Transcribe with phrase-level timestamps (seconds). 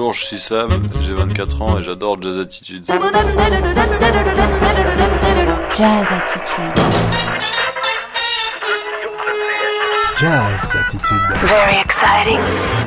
[0.00, 2.86] Bonjour, je suis Sam, j'ai 24 ans et j'adore Jazz Attitude.
[2.86, 2.96] Jazz
[6.10, 6.72] Attitude.
[10.16, 11.20] Jazz Attitude.
[11.42, 12.40] Very exciting.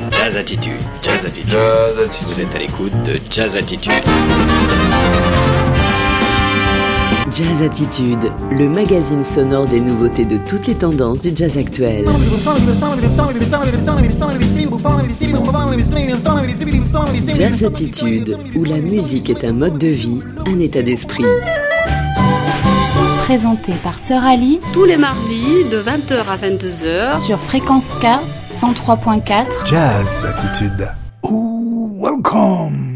[0.10, 1.52] Jazz Attitude, Jazz Attitude.
[1.52, 2.27] Jazz Attitude.
[2.29, 4.04] Vous êtes à l'écoute de Jazz Attitude.
[7.36, 12.05] Jazz Attitude, le magazine sonore des nouveautés de toutes les tendances du jazz actuel.
[17.36, 21.25] Jazz Attitude, où la musique est un mode de vie, un état d'esprit.
[23.21, 27.20] Présenté par Sœur Ali tous les mardis de 20h à 22h.
[27.20, 29.45] sur Fréquence K 103.4.
[29.65, 30.87] Jazz Attitude.
[31.23, 32.92] Ooh, welcome.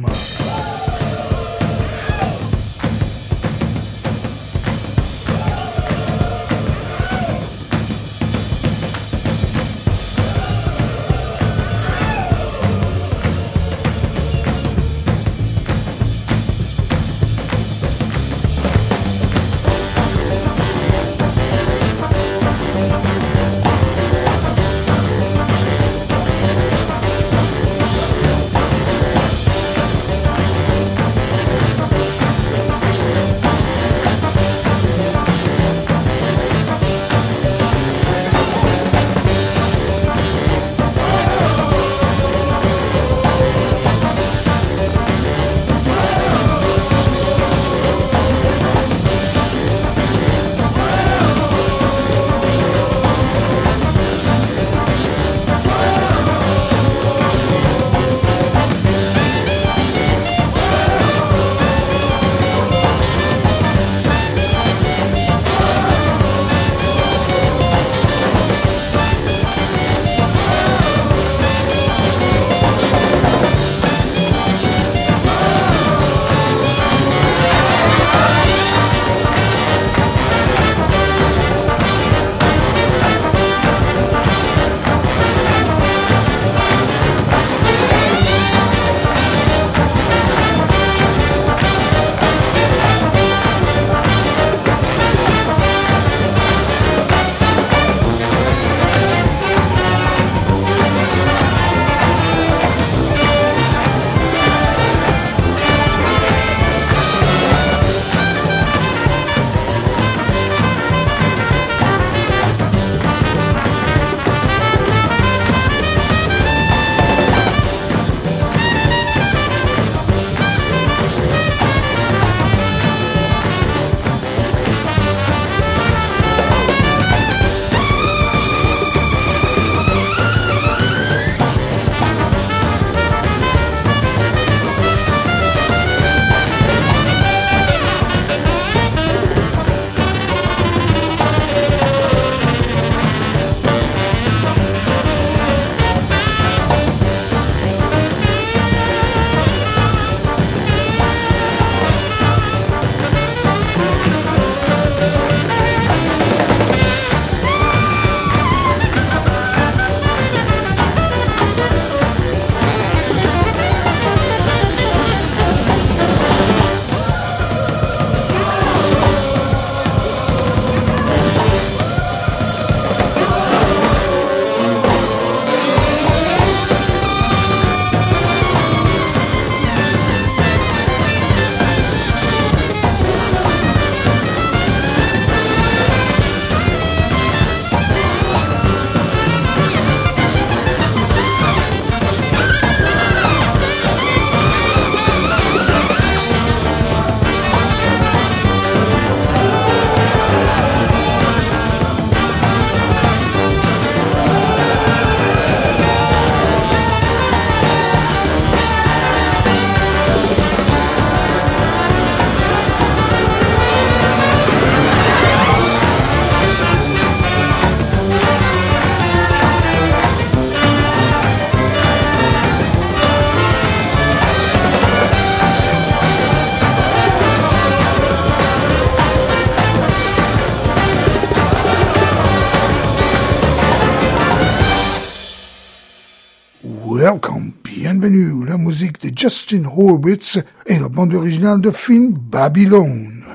[239.27, 243.25] Justin Horwitz et la bande originale de film Babylone.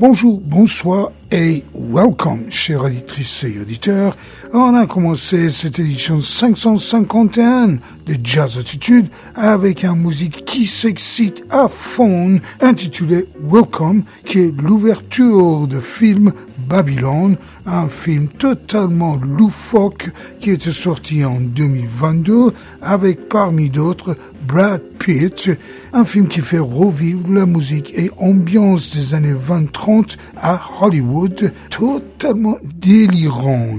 [0.00, 4.16] Bonjour, bonsoir et welcome, chers auditrices et auditeurs.
[4.54, 11.68] On a commencé cette édition 551 de Jazz Attitude avec une musique qui s'excite à
[11.68, 16.32] fond, intitulée Welcome, qui est l'ouverture de film
[16.68, 20.10] Babylone, un film totalement loufoque
[20.40, 22.52] qui était sorti en 2022
[22.82, 24.16] avec parmi d'autres
[24.46, 25.50] Brad Pitt,
[25.92, 32.58] un film qui fait revivre la musique et ambiance des années 20-30 à Hollywood, totalement
[32.62, 33.76] délirant.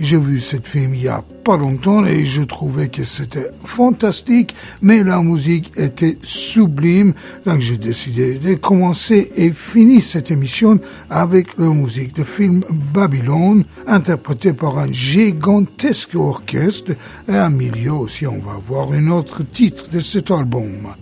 [0.00, 4.54] J'ai vu cette film il y a pas longtemps et je trouvais que c'était fantastique,
[4.80, 7.14] mais la musique était sublime.
[7.44, 10.78] Donc j'ai décidé de commencer et finir cette émission
[11.10, 12.62] avec la musique du film
[12.94, 16.92] Babylone, interprétée par un gigantesque orchestre.
[17.26, 20.94] Et à milieu aussi, on va voir un autre titre de cet album.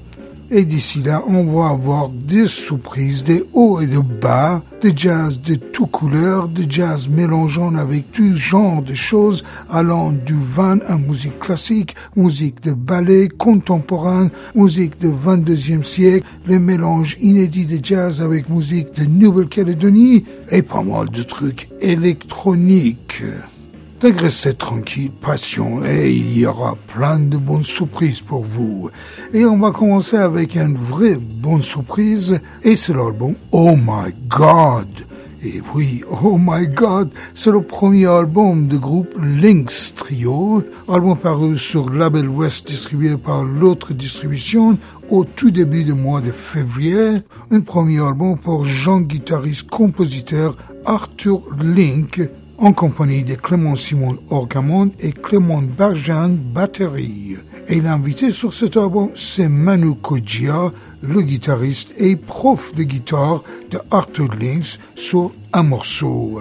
[0.51, 5.41] Et d'ici là, on va avoir des surprises, des hauts et des bas, des jazz
[5.41, 10.97] de toutes couleurs, des jazz mélangeant avec tout genre de choses, allant du van à
[10.97, 18.23] musique classique, musique de ballet contemporain, musique du 22e siècle, les mélanges inédits de jazz
[18.23, 23.25] avec musique de Nouvelle-Calédonie, et pas mal de trucs électroniques.
[24.13, 28.89] Restez tranquille, passion, et il y aura plein de bonnes surprises pour vous.
[29.33, 34.87] Et on va commencer avec une vraie bonne surprise, et c'est l'album Oh My God.
[35.45, 41.59] Et oui, Oh My God, c'est le premier album du groupe Lynx Trio, album paru
[41.59, 44.79] sur Label West distribué par l'autre distribution
[45.11, 52.21] au tout début du mois de février, un premier album pour Jean-guitariste compositeur Arthur Link,
[52.59, 57.37] en compagnie de Clément Simon Orgamon et Clément Barjan batterie.
[57.69, 60.73] Et l'invité sur cet album, c'est Manu Kojia,
[61.03, 66.41] le guitariste et prof de guitare de Arthur Links sur un morceau.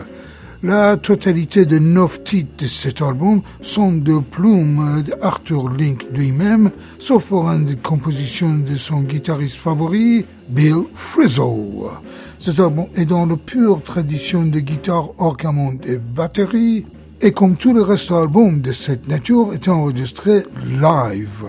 [0.64, 7.28] La totalité de neuf titres de cet album sont de plumes d'Arthur Link lui-même, sauf
[7.28, 11.92] pour une composition de son guitariste favori, Bill Frisell.
[12.40, 16.86] Cet album est dans la pure tradition de guitare orgamon et batterie,
[17.22, 21.46] et comme tout le reste d'albums de cette nature, est enregistré live.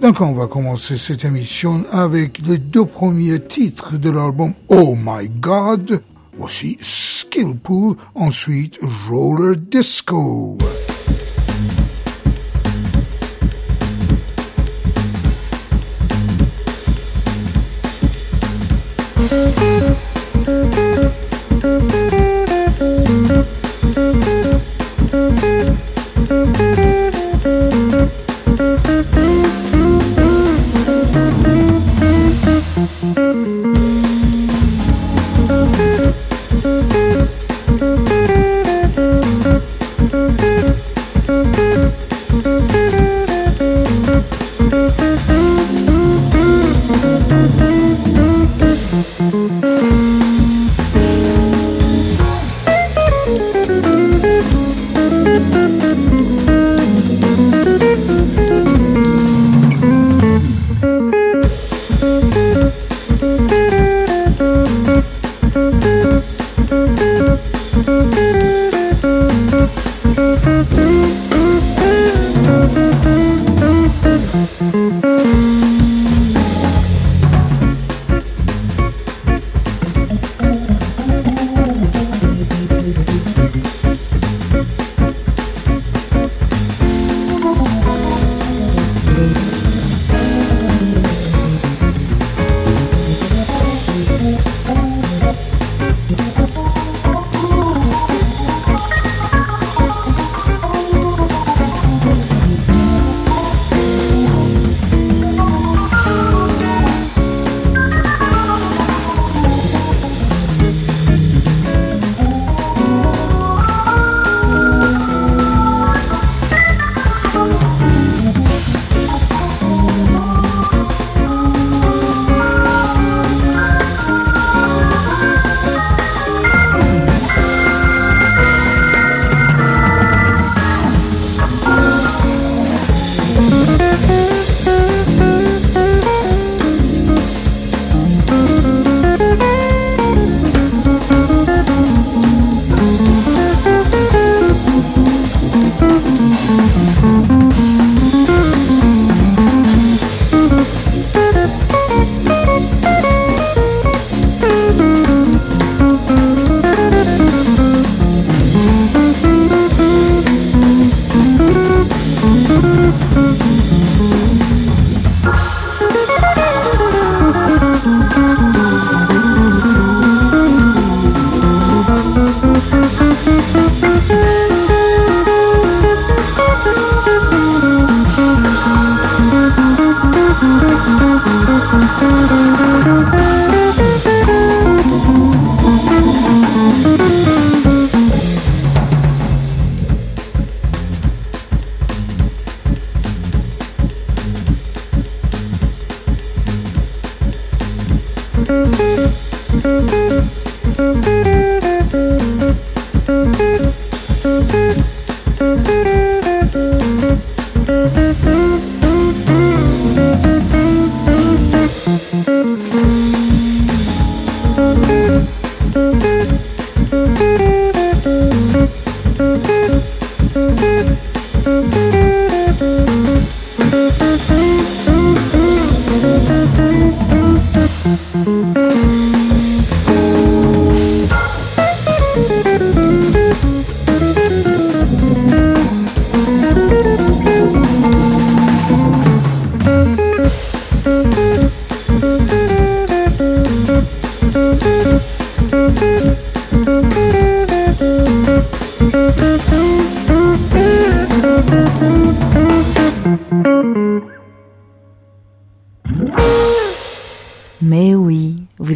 [0.00, 5.28] Donc on va commencer cette émission avec les deux premiers titres de l'album Oh My
[5.28, 6.00] God,
[6.38, 10.56] Voici Skillpool, ensuite Roller Disco.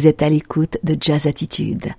[0.03, 1.93] Vous êtes à l'écoute de Jazz Attitude.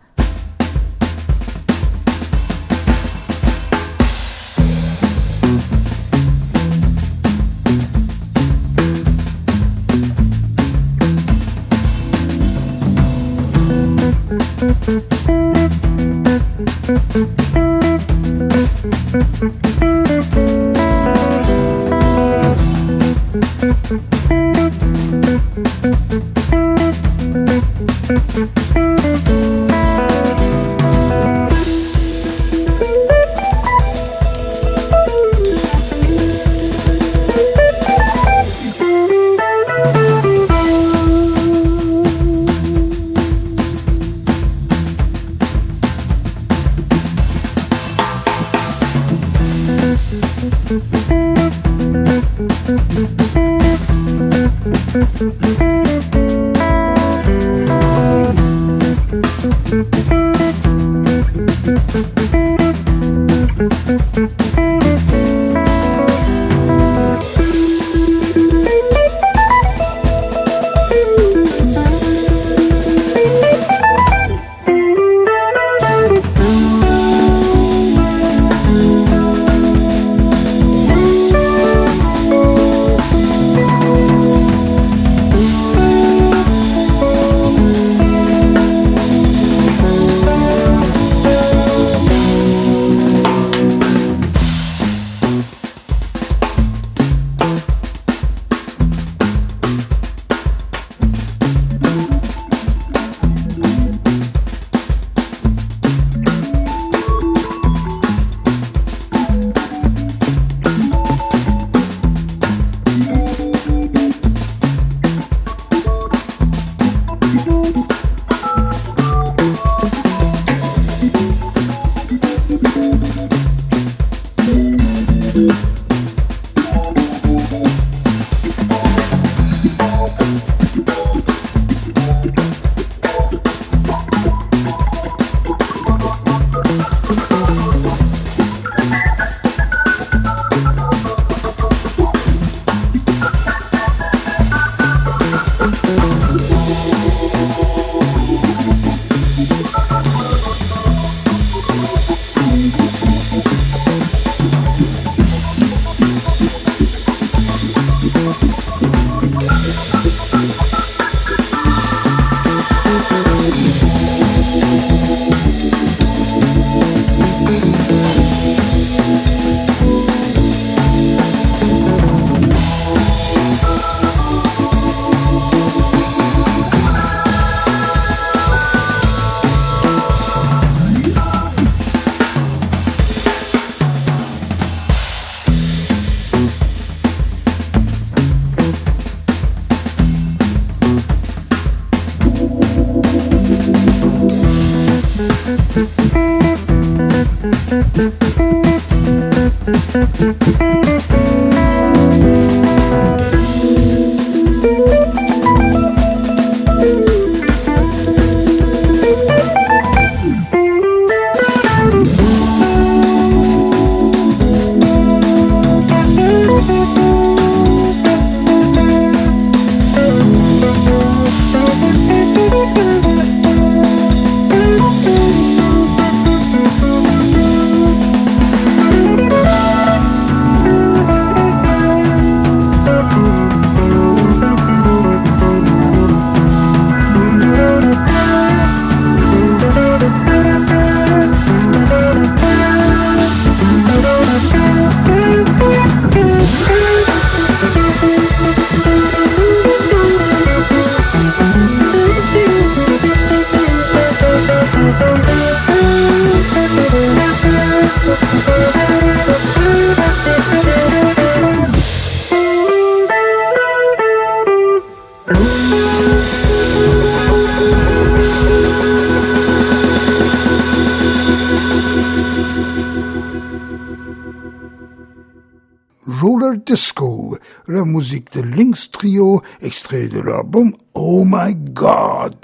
[278.35, 282.35] De Lynx Trio, extrait de l'album Oh My God.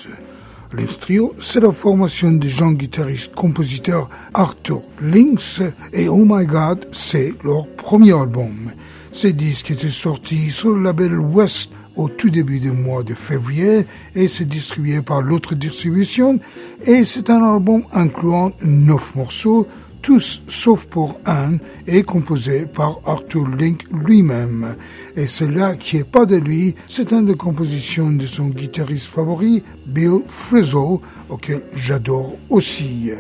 [0.73, 5.61] Lynx Trio, c'est la formation des gens guitaristes compositeurs Arthur Lynx
[5.93, 8.71] et Oh My God, c'est leur premier album.
[9.13, 13.85] Ces disques étaient sortis sur le label West au tout début du mois de février
[14.15, 16.39] et c'est distribué par l'autre distribution
[16.85, 19.67] et c'est un album incluant neuf morceaux
[20.03, 24.77] tous sauf pour un, est composé par Arthur Link lui-même.
[25.17, 29.63] Et celui-là qui est pas de lui, c'est une de compositions de son guitariste favori,
[29.87, 33.11] Bill Frisell, auquel j'adore aussi.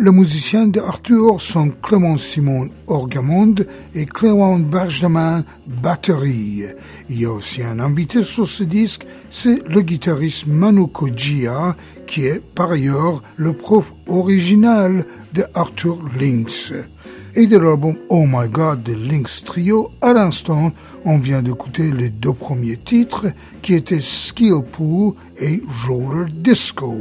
[0.00, 3.66] Les musiciens de Arthur sont Clément Simon orgamonde
[3.96, 6.66] et Clément Bergemain batterie.
[7.10, 11.74] Il y a aussi un invité sur ce disque, c'est le guitariste Manu Kojia,
[12.08, 16.72] qui est par ailleurs le prof original de Arthur Lynx.
[17.36, 20.72] Et de l'album Oh My God de Lynx Trio, à l'instant,
[21.04, 23.26] on vient d'écouter les deux premiers titres
[23.62, 26.96] qui étaient Skill Pool et Roller Disco.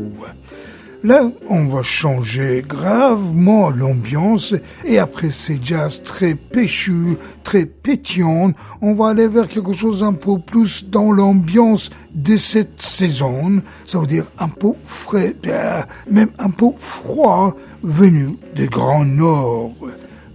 [1.04, 8.96] Là, on va changer gravement l'ambiance et après ces jazz très péchus, très pétillants, on
[8.96, 13.62] va aller vers quelque chose un peu plus dans l'ambiance de cette saison.
[13.86, 19.76] Ça veut dire un peu frais, euh, même un peu froid, venu des Grand Nord.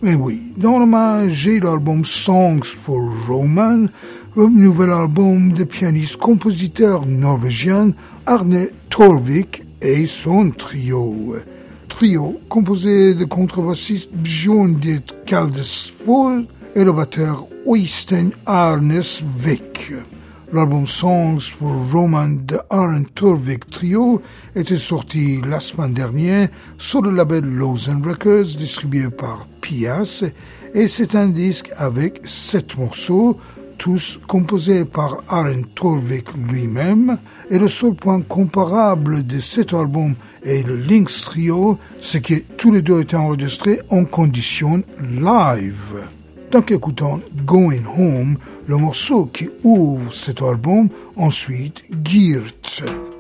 [0.01, 3.87] Mais oui, dans main, j'ai l'album Songs for Roman,
[4.37, 7.91] le nouvel album de pianiste-compositeur norvégien
[8.27, 11.35] Arne Torvik et son trio.
[11.89, 19.03] Trio composé de contrebassiste Bjorn Dit Kaldesvold et le batteur Oystein Arnes
[19.39, 19.93] Vick.
[20.53, 24.23] L'album Songs for Roman de Aaron Turvik Trio
[24.55, 30.25] était sorti la semaine dernière sur le label Lausanne Records distribué par Pias
[30.75, 33.39] et c'est un disque avec sept morceaux
[33.83, 37.19] tous composés par Aaron Torvik lui-même,
[37.53, 42.73] et le seul point comparable de cet album est le Lynx Trio, c'est que tous
[42.73, 46.01] les deux étaient enregistrés en condition live.
[46.51, 53.12] Donc écoutons Going Home, le morceau qui ouvre cet album, ensuite Geert.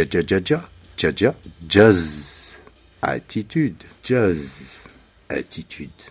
[0.00, 0.60] Ja ja ja ja
[1.02, 1.34] ja ja
[1.68, 2.56] jazz.
[3.02, 4.80] Attitude jazz.
[5.28, 6.04] Attitude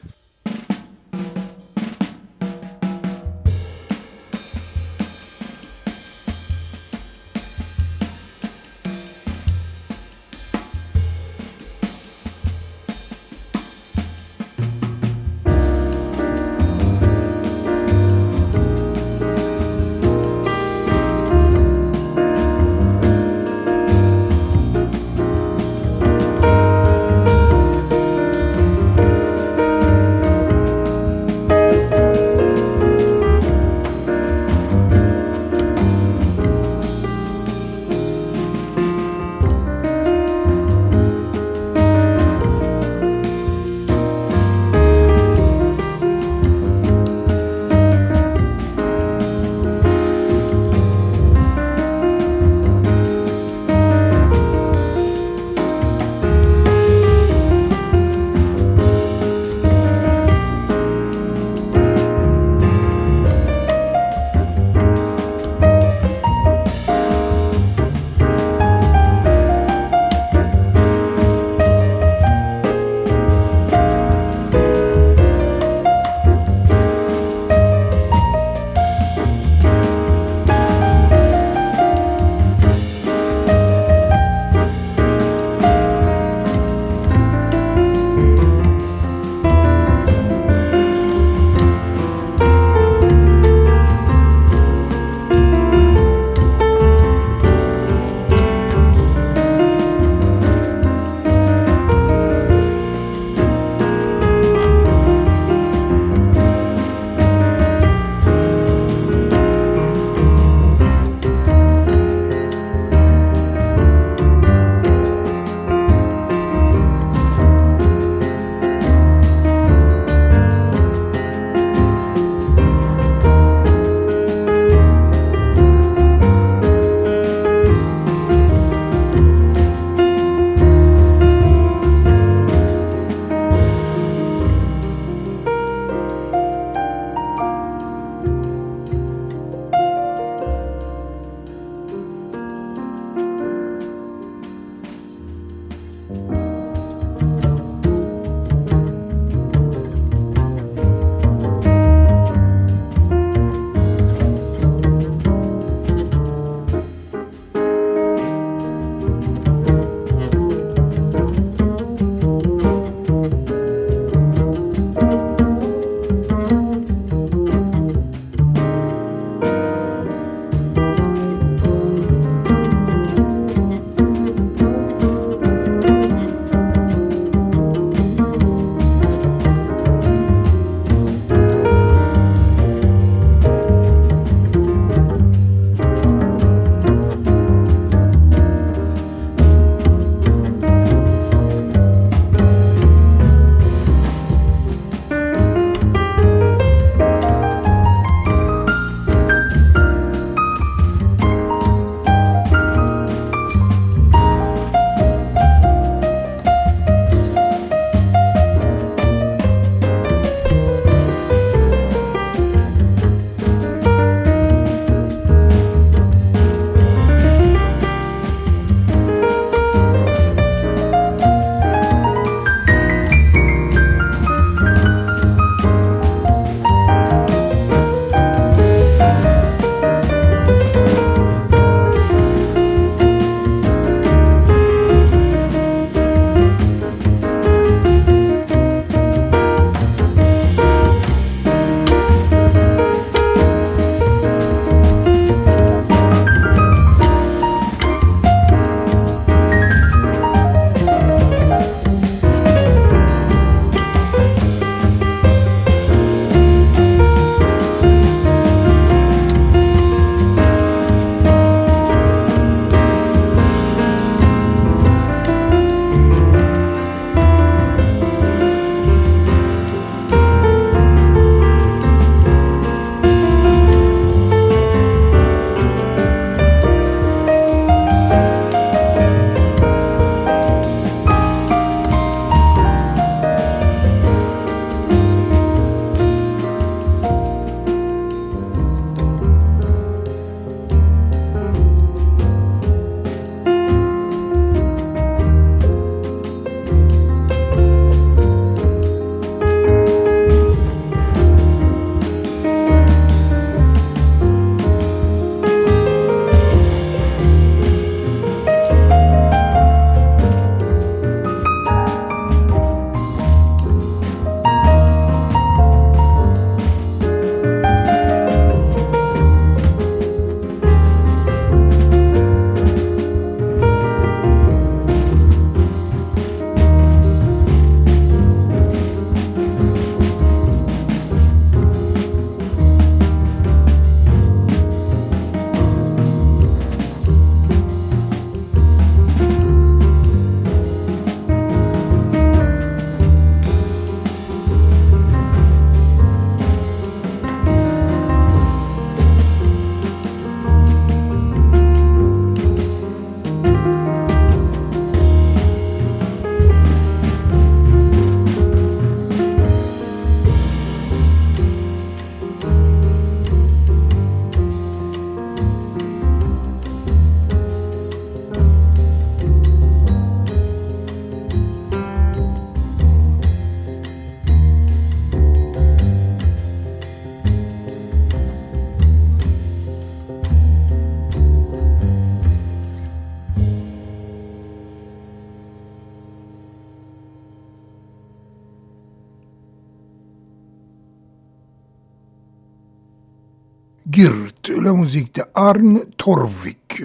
[394.70, 396.84] la musique de Arne Torvik.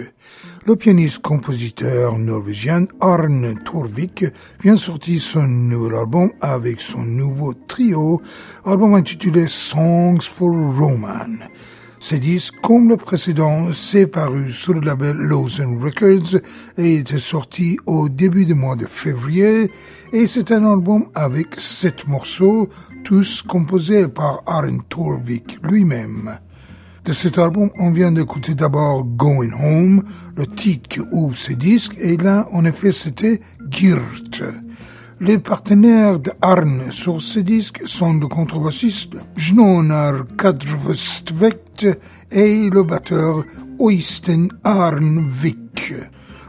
[0.65, 4.25] Le pianiste-compositeur norvégien Arne Torvik
[4.63, 8.23] vient sortir son nouvel album avec son nouveau trio,
[8.65, 11.45] album intitulé Songs for Roman.
[11.99, 16.41] Ce disque, comme le précédent, s'est paru sur le label Lawson Records
[16.77, 19.71] et était sorti au début du mois de février.
[20.11, 22.67] Et c'est un album avec sept morceaux,
[23.03, 26.39] tous composés par Arne Torvik lui-même.
[27.05, 30.03] De cet album, on vient d'écouter d'abord Going Home,
[30.35, 34.41] le titre qui ouvre ce disque, et là, en effet, c'était Girt.
[35.19, 36.31] Les partenaires de
[36.89, 41.87] sur ce disque sont le contrebassiste Jnonar Kadrvestvekt
[42.31, 43.43] et le batteur
[43.77, 45.93] Oysten Arnvik.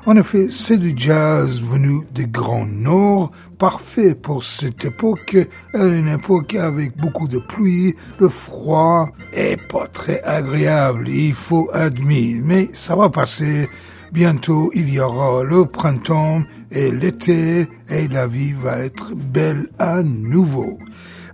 [0.08, 5.36] En effet, c'est du jazz venu du Grand Nord, parfait pour cette époque,
[5.74, 12.38] une époque avec beaucoup de pluie, le froid et pas très agréable, il faut admettre,
[12.44, 13.68] mais ça va passer.
[14.12, 20.04] Bientôt, il y aura le printemps et l'été et la vie va être belle à
[20.04, 20.78] nouveau.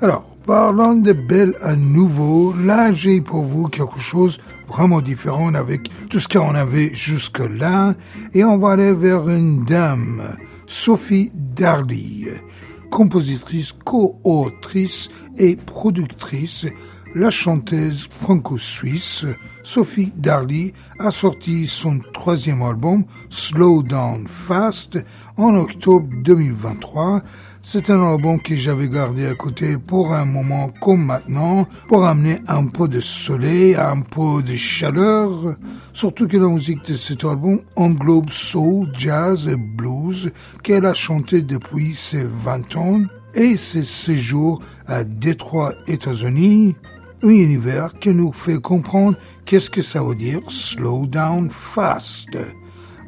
[0.01, 5.89] Alors, Parlant de belle à nouveau, là j'ai pour vous quelque chose vraiment différent avec
[6.11, 7.95] tout ce qu'on avait jusque-là.
[8.35, 10.23] Et on va aller vers une dame,
[10.67, 12.27] Sophie Darly,
[12.91, 16.67] compositrice, co-autrice et productrice,
[17.15, 19.25] la chanteuse franco-suisse.
[19.63, 24.99] Sophie Darly a sorti son troisième album Slow Down Fast
[25.37, 27.23] en octobre 2023
[27.65, 32.41] c'est un album que j'avais gardé à côté pour un moment comme maintenant, pour amener
[32.49, 35.55] un peu de soleil, un peu de chaleur.
[35.93, 40.33] Surtout que la musique de cet album englobe soul, jazz et blues
[40.65, 43.01] qu'elle a chanté depuis ses 20 ans
[43.37, 46.75] et ses séjours à Détroit, États-Unis.
[47.23, 52.37] Un univers qui nous fait comprendre qu'est-ce que ça veut dire slow down fast.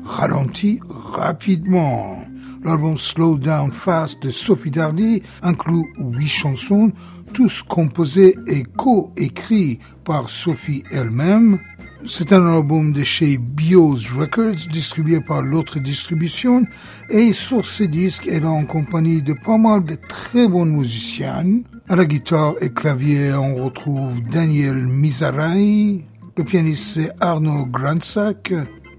[0.04, 2.24] Ralenti rapidement.
[2.64, 6.92] L'album Slow Down Fast de Sophie Dardy inclut huit chansons,
[7.34, 11.58] tous composées et co-écrits par Sophie elle-même.
[12.06, 16.64] C'est un album de chez Bios Records, distribué par l'autre distribution,
[17.10, 21.64] et sur ce disque, elle est en compagnie de pas mal de très bonnes musiciennes.
[21.88, 26.02] À la guitare et clavier, on retrouve Daniel Mizaray,
[26.36, 28.54] le pianiste c'est Arnaud Grandsack,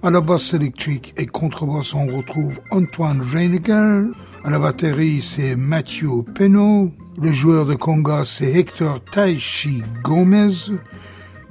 [0.05, 4.03] à la basse électrique et contrebasse, on retrouve Antoine Reiniger.
[4.43, 6.91] À la batterie, c'est Mathieu Penot.
[7.19, 10.69] Le joueur de conga, c'est Hector Taichi Gomez.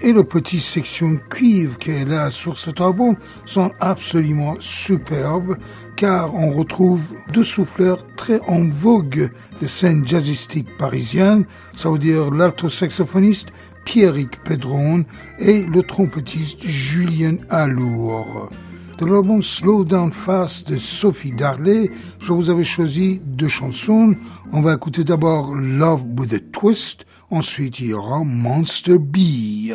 [0.00, 5.56] Et le petit section cuivre qu'elle a sur cet album sont absolument superbes
[5.96, 11.44] car on retrouve deux souffleurs très en vogue de scène jazzistique parisienne,
[11.76, 13.48] ça veut dire l'alto-saxophoniste
[13.84, 15.04] Pierrick Pedron
[15.38, 18.50] et le trompettiste Julien Alour.
[18.98, 24.14] De l'album Slow Down Fast de Sophie Darley, je vous avais choisi deux chansons.
[24.52, 29.74] On va écouter d'abord Love with a Twist, ensuite il y aura Monster Bee.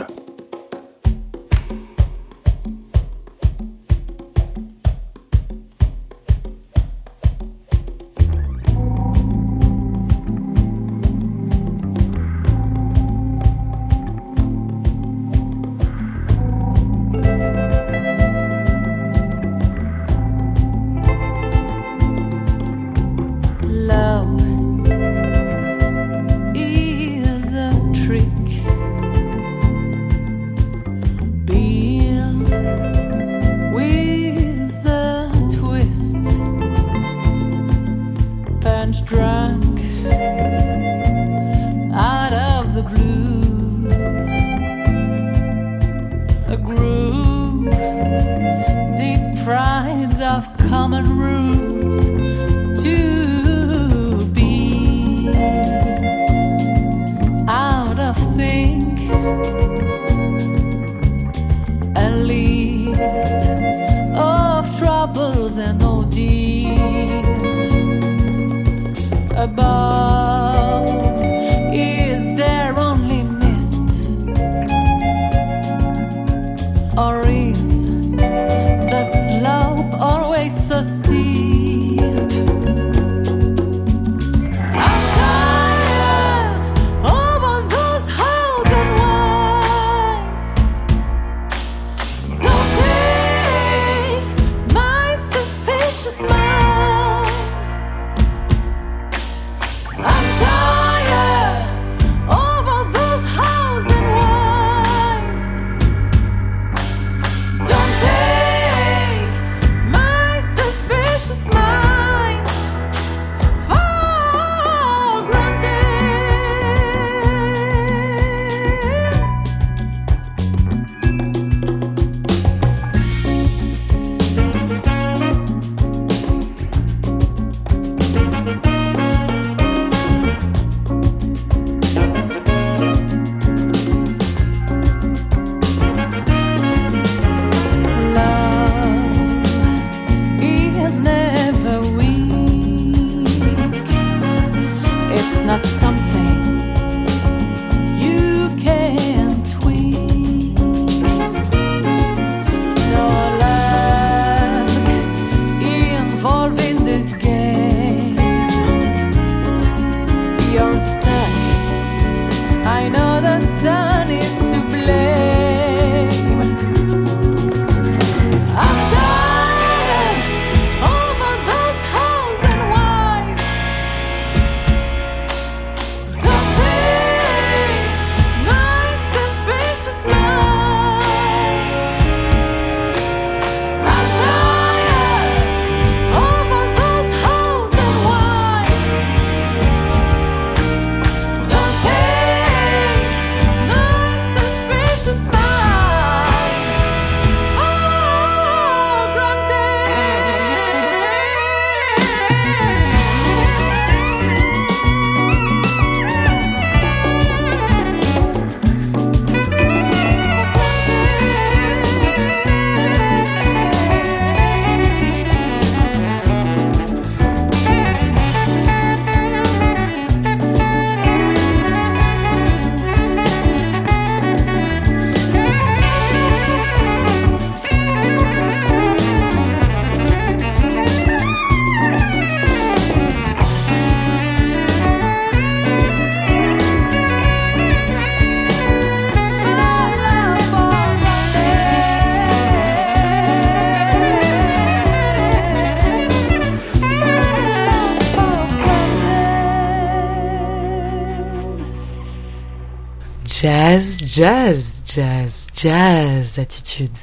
[254.20, 256.98] Jazz, jazz, jazz, attitude.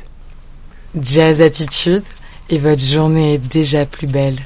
[1.01, 2.03] Jazz attitude
[2.51, 4.37] et votre journée est déjà plus belle.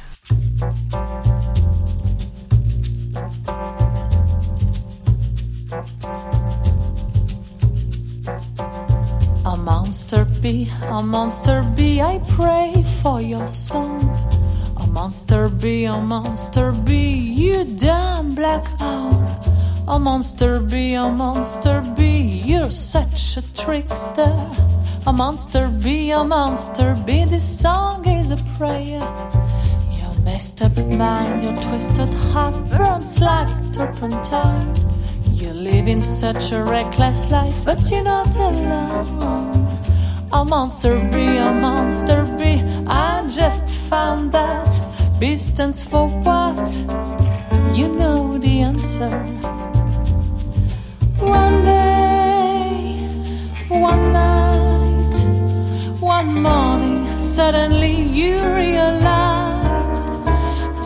[9.45, 13.99] A monster bee, a monster bee, I pray for your soul.
[14.77, 19.11] A monster bee, a monster bee, you damn black owl.
[19.89, 22.00] A monster bee, a monster bee,
[22.51, 24.35] you're such a trickster.
[25.07, 29.07] A monster be a monster be this song is a prayer.
[29.99, 34.75] Your messed up mind, your twisted heart burns like turpentine.
[35.33, 39.69] You live in such a reckless life, but you're not alone.
[40.33, 42.53] A monster be a monster be.
[42.89, 44.71] I just found that.
[45.21, 46.67] B stands for what?
[47.79, 49.11] You know the answer.
[51.63, 51.80] Day,
[56.27, 60.05] one morning, suddenly you realize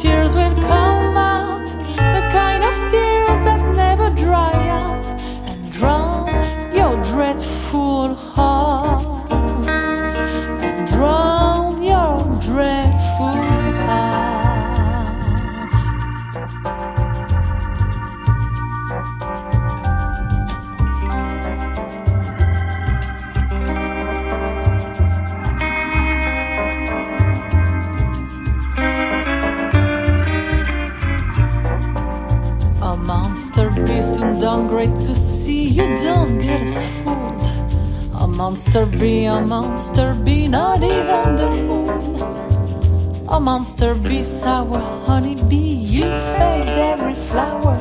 [0.00, 1.66] tears will come out,
[2.16, 5.06] the kind of tears that never dry out
[5.48, 6.28] and drown
[6.72, 9.02] your dreadful heart.
[10.62, 12.73] And drown your dreadful
[34.32, 37.46] done great to see you don't get us fooled.
[38.22, 43.26] A monster bee, a monster bee, not even the moon.
[43.28, 46.04] A monster bee, sour honey bee, you
[46.36, 47.76] fade every flower.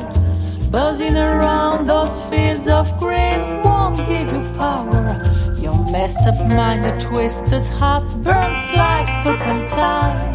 [0.70, 5.18] Buzzing around those fields of green won't give you power.
[5.60, 10.34] Your messed up mind, your twisted heart burns like turpentine.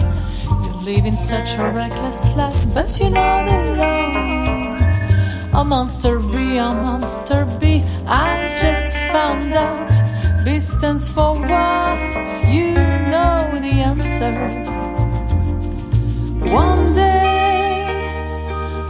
[0.64, 4.68] You live in such a reckless life, but you're not alone.
[5.52, 9.91] A monster bee, a monster bee, I just found out.
[10.45, 12.28] B stands for what?
[12.47, 12.76] You
[13.10, 14.34] know the answer.
[16.50, 17.84] One day,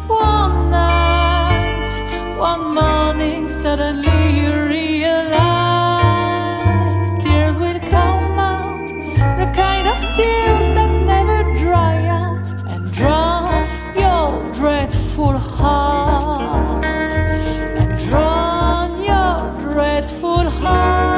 [0.07, 1.89] one night,
[2.37, 5.23] one morning, suddenly you realize
[7.23, 8.87] tears will come out.
[9.37, 15.98] The kind of tears that never dry out and drown your dreadful heart.
[20.61, 21.08] Heart.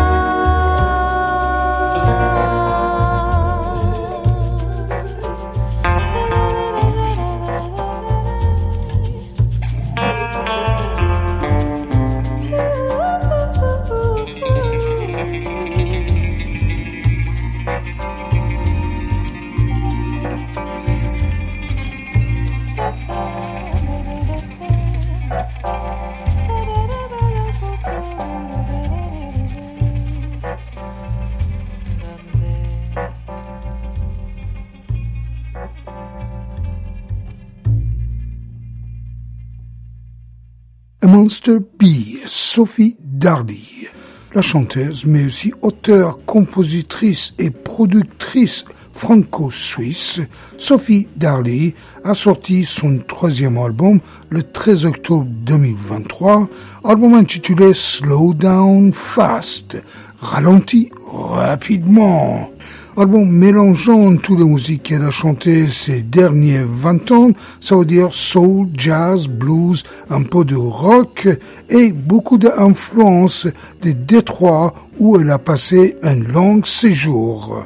[42.26, 43.88] Sophie Dardy.
[44.34, 50.22] La chanteuse, mais aussi auteure, compositrice et productrice franco-suisse,
[50.58, 51.74] Sophie Darley
[52.04, 56.50] a sorti son troisième album le 13 octobre 2023,
[56.84, 59.78] album intitulé Slow Down Fast,
[60.20, 62.52] ralenti rapidement.
[62.98, 67.32] Album mélangeant toutes les musiques qu'elle a chantées ces derniers 20 ans,
[67.62, 71.30] ça veut dire soul, jazz, blues, un peu de rock
[71.70, 73.48] et beaucoup d'influences
[73.82, 77.66] de Détroit où elle a passé un long séjour.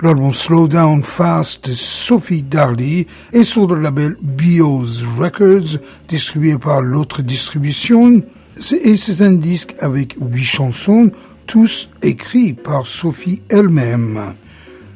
[0.00, 6.80] L'album Slow Down Fast de Sophie Darley est sur le label Bios Records, distribué par
[6.80, 8.22] l'autre distribution.
[8.84, 11.10] Et c'est un disque avec huit chansons,
[11.46, 14.34] tous écrits par Sophie elle-même.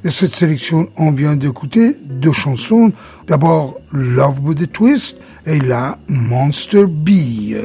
[0.05, 2.93] De cette sélection, on vient d'écouter deux chansons.
[3.27, 7.57] D'abord Love with a Twist et la Monster Bee.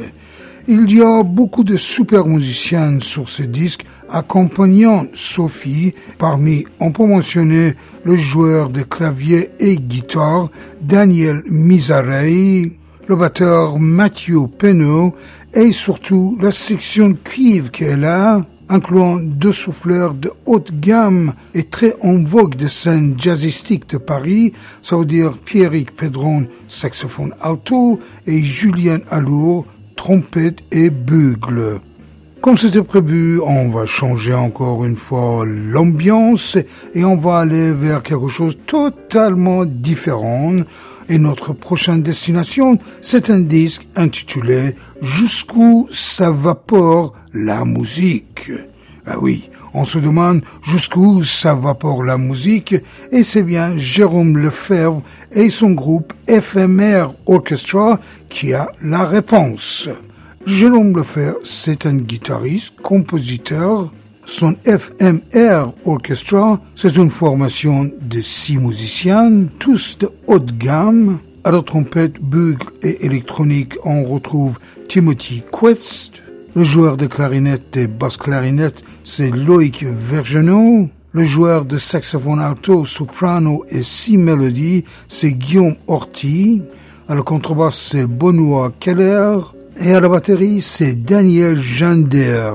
[0.67, 5.93] Il y a beaucoup de super musiciens sur ce disque accompagnant Sophie.
[6.17, 10.49] Parmi, on peut mentionner le joueur de clavier et guitare
[10.81, 12.71] Daniel Mizarei,
[13.07, 15.13] le batteur Mathieu Penaud
[15.53, 21.95] et surtout la section cuivre qu'elle a, incluant deux souffleurs de haute gamme et très
[22.01, 28.41] en vogue de scène jazzistique de Paris, ça veut dire Pierrick Pedron, saxophone alto, et
[28.41, 31.81] Julien Allour, trompette et bugle.
[32.41, 36.57] Comme c'était prévu, on va changer encore une fois l'ambiance
[36.95, 40.55] et on va aller vers quelque chose totalement différent.
[41.13, 48.49] Et notre prochaine destination, c'est un disque intitulé Jusqu'où s'avapore la musique.
[49.05, 52.73] Ah oui, on se demande jusqu'où s'avapore la musique,
[53.11, 59.89] et c'est bien Jérôme Lefebvre et son groupe FMR Orchestra qui a la réponse.
[60.47, 63.91] Jérôme Lefebvre, c'est un guitariste, compositeur.
[64.25, 71.19] Son FMR Orchestra, c'est une formation de six musiciens, tous de haute gamme.
[71.43, 76.23] À la trompette, bugle et électronique, on retrouve Timothy Quest.
[76.55, 80.87] Le joueur de clarinette et basse clarinette, c'est Loïc Vergenot.
[81.11, 86.61] Le joueur de saxophone alto, soprano et six mélodies, c'est Guillaume Orti.
[87.09, 89.39] À la contrebasse, c'est Benoît Keller.
[89.79, 92.53] Et à la batterie, c'est Daniel Jander.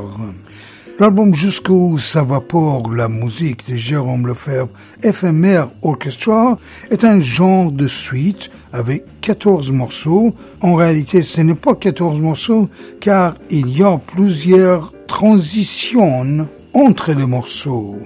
[1.00, 4.70] L'album Jusqu'où s'avapore la musique de Jérôme Lefebvre,
[5.00, 6.58] FMR Orchestra,
[6.90, 10.34] est un genre de suite avec 14 morceaux.
[10.60, 12.68] En réalité, ce n'est pas 14 morceaux,
[12.98, 17.98] car il y a plusieurs transitions entre les morceaux.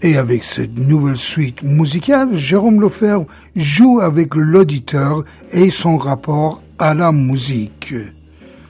[0.00, 3.26] Et avec cette nouvelle suite musicale, Jérôme Lefebvre
[3.56, 7.92] joue avec l'auditeur et son rapport à la musique.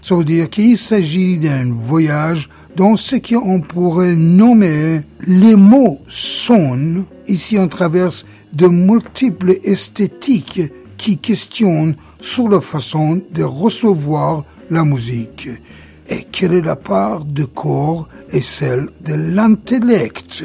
[0.03, 7.05] Ça veut dire qu'il s'agit d'un voyage dans ce qu'on pourrait nommer les mots sonnent.
[7.29, 10.63] Ici, on traverse de multiples esthétiques
[10.97, 15.49] qui questionnent sur la façon de recevoir la musique.
[16.09, 20.45] Et quelle est la part du corps et celle de l'intellect?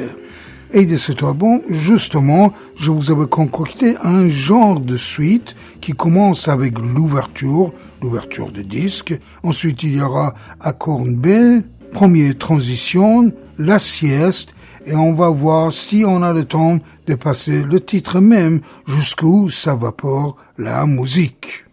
[0.70, 6.46] Et de cet album, justement, je vous avais concocté un genre de suite qui commence
[6.46, 7.72] avec l'ouverture,
[8.02, 9.18] l'ouverture de disque.
[9.42, 11.62] Ensuite, il y aura accord B,
[11.92, 14.54] première transition, la sieste,
[14.86, 19.50] et on va voir si on a le temps de passer le titre même jusqu'où
[19.50, 21.67] s'avapore la musique.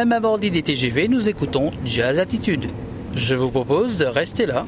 [0.00, 2.64] Même à des TGV, nous écoutons Jazz Attitude.
[3.14, 4.64] Je vous propose de rester là.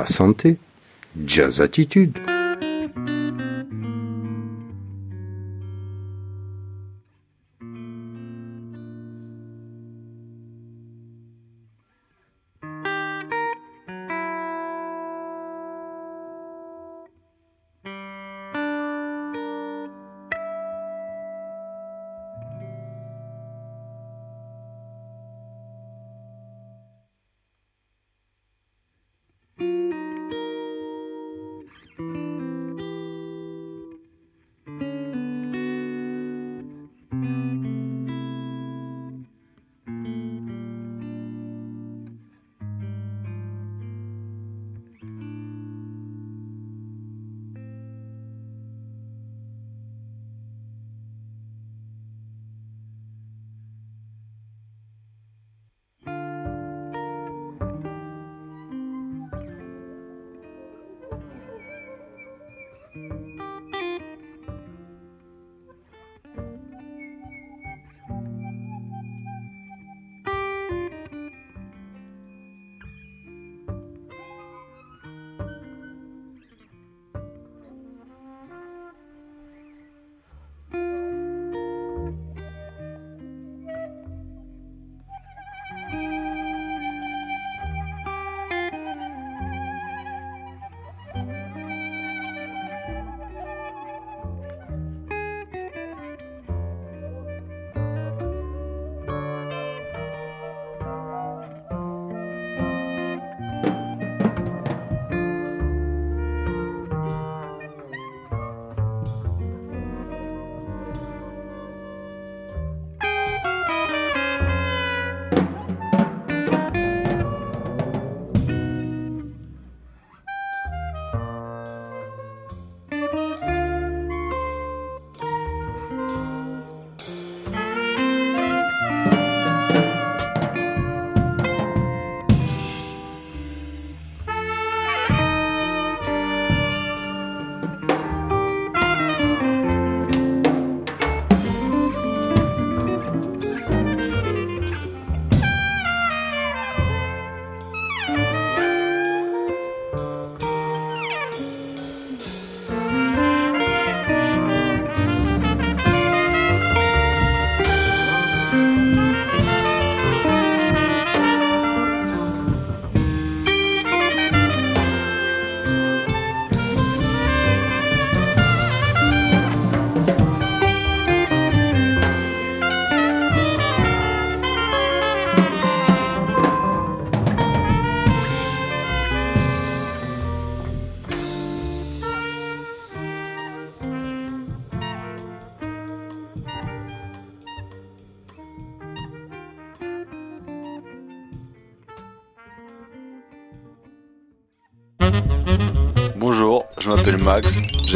[0.00, 0.56] La santé.
[1.26, 2.29] Jazz Attitude.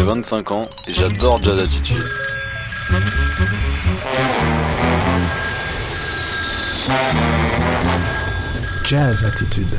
[0.04, 2.04] 25 ans et j'adore Jazz Attitude.
[8.84, 9.78] Jazz Attitude.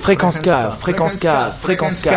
[0.00, 1.28] Fréquence K, fréquence K,
[1.60, 2.08] fréquence K.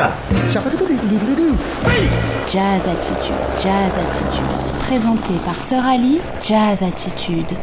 [2.51, 4.79] Jazz Attitude, Jazz Attitude.
[4.79, 7.55] Présenté par Sœur Ali, Jazz Attitude.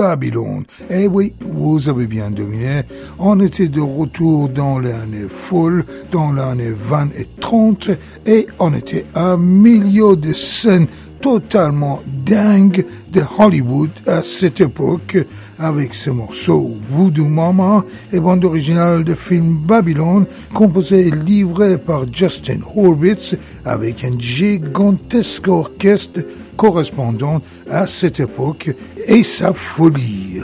[0.00, 0.64] Babylone.
[0.88, 2.84] Et oui, vous avez bien deviné,
[3.18, 7.90] on était de retour dans l'année folle, dans l'année 20 et 30,
[8.24, 10.86] et on était à milieu de scènes
[11.20, 15.18] totalement dingue de Hollywood à cette époque
[15.60, 22.04] avec ce morceau Voodoo Mama et bande originale de film Babylone composé et livré par
[22.12, 26.20] Justin Horwitz avec un gigantesque orchestre
[26.56, 27.40] correspondant
[27.70, 28.70] à cette époque
[29.06, 30.40] et sa folie.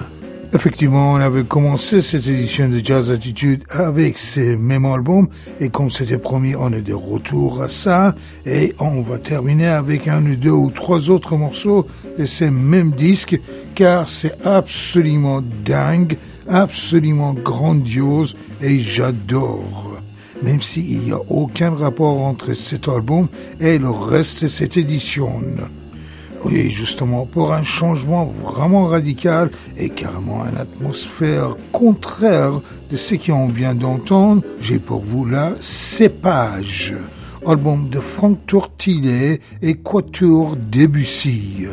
[0.52, 5.28] Effectivement, on avait commencé cette édition de Jazz Attitude avec ces mêmes albums
[5.60, 8.14] et comme c'était promis, on est de retour à ça
[8.46, 11.86] et on va terminer avec un ou deux ou trois autres morceaux
[12.18, 13.38] de ces mêmes disques
[13.74, 16.16] car c'est absolument dingue,
[16.48, 20.00] absolument grandiose et j'adore.
[20.42, 23.28] Même s'il n'y a aucun rapport entre cet album
[23.60, 25.42] et le reste de cette édition.
[26.48, 33.48] Oui, justement, pour un changement vraiment radical et carrément une atmosphère contraire de ce qu'on
[33.48, 36.94] vient d'entendre, j'ai pour vous là Cépage,
[37.44, 41.66] album de Franck Tortillet et Quatuor Debussy.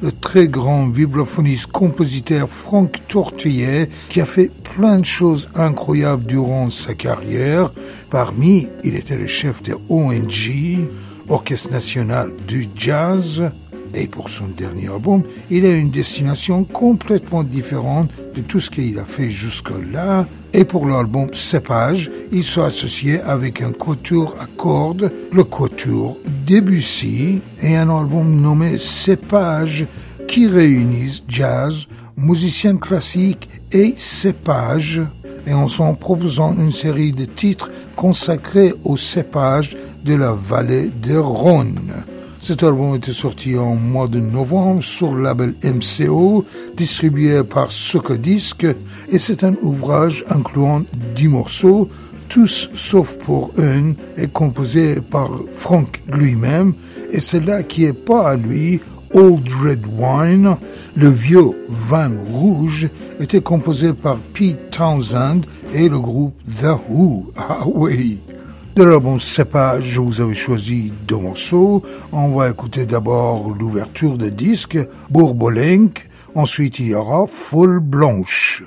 [0.00, 6.70] Le très grand vibraphoniste compositeur Franck Tortillet qui a fait plein de choses incroyables durant
[6.70, 7.72] sa carrière.
[8.10, 10.86] Parmi, il était le chef de ONG,
[11.28, 13.50] Orchestre National du Jazz,
[13.94, 18.98] et pour son dernier album, il a une destination complètement différente de tout ce qu'il
[18.98, 20.26] a fait jusque-là.
[20.52, 26.16] Et pour l'album Cépage, il s'est associé avec un quatuor à cordes, le quatuor
[26.46, 29.86] Debussy, et un album nommé Cépage
[30.26, 31.86] qui réunit jazz,
[32.16, 35.02] musiciens classiques et cépage,
[35.46, 41.16] et en s'en proposant une série de titres consacrés au cépage de la vallée de
[41.16, 42.04] Rhône.
[42.42, 48.66] Cet album était sorti en mois de novembre sur le label MCO, distribué par Socodisc,
[49.10, 50.82] et c'est un ouvrage incluant
[51.14, 51.90] dix morceaux,
[52.30, 56.72] tous sauf pour un, et composé par Frank lui-même,
[57.12, 58.80] et c'est là qui est pas à lui,
[59.12, 60.56] Old Red Wine,
[60.96, 62.88] le vieux vin rouge,
[63.20, 65.42] était composé par Pete Townsend
[65.74, 67.32] et le groupe The Who.
[67.36, 68.20] Ah oui.
[68.76, 71.82] De l'album Cépage, je vous avais choisi deux morceaux.
[72.12, 74.78] On va écouter d'abord l'ouverture de disque,
[75.10, 76.08] Bourbolenque.
[76.36, 78.62] Ensuite, il y aura Folle Blanche.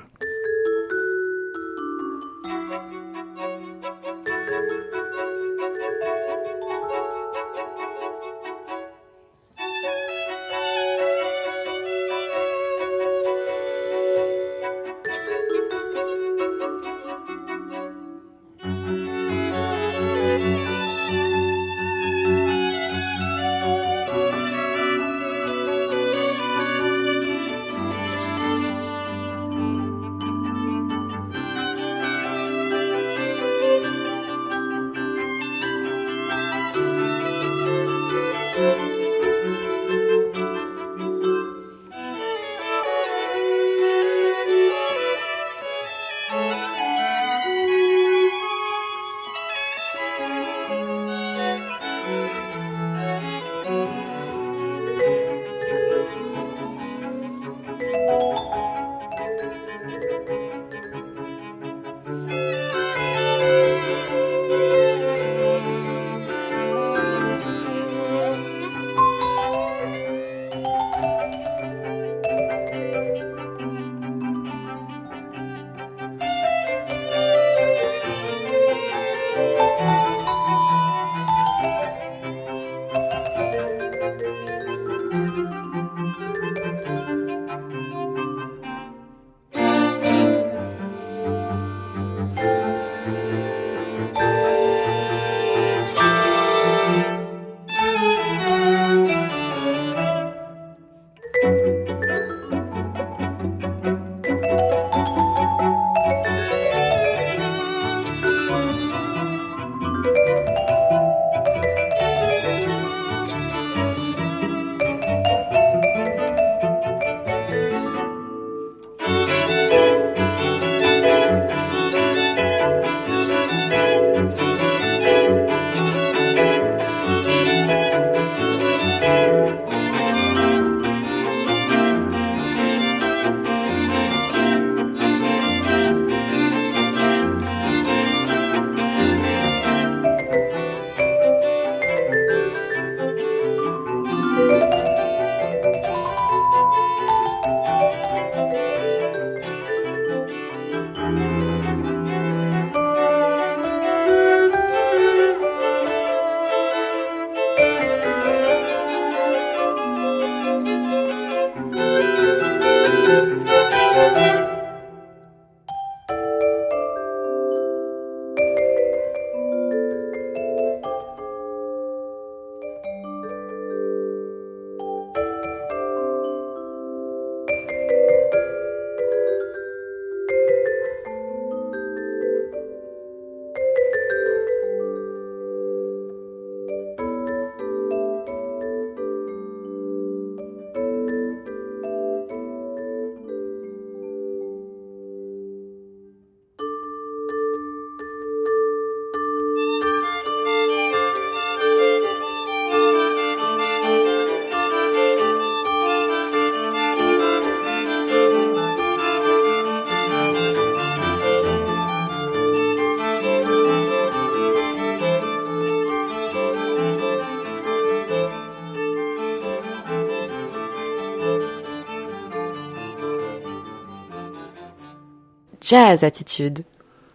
[225.74, 226.60] Jazz Attitude.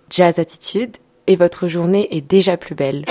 [0.10, 3.06] Jazz Attitude et votre journée est déjà plus belle.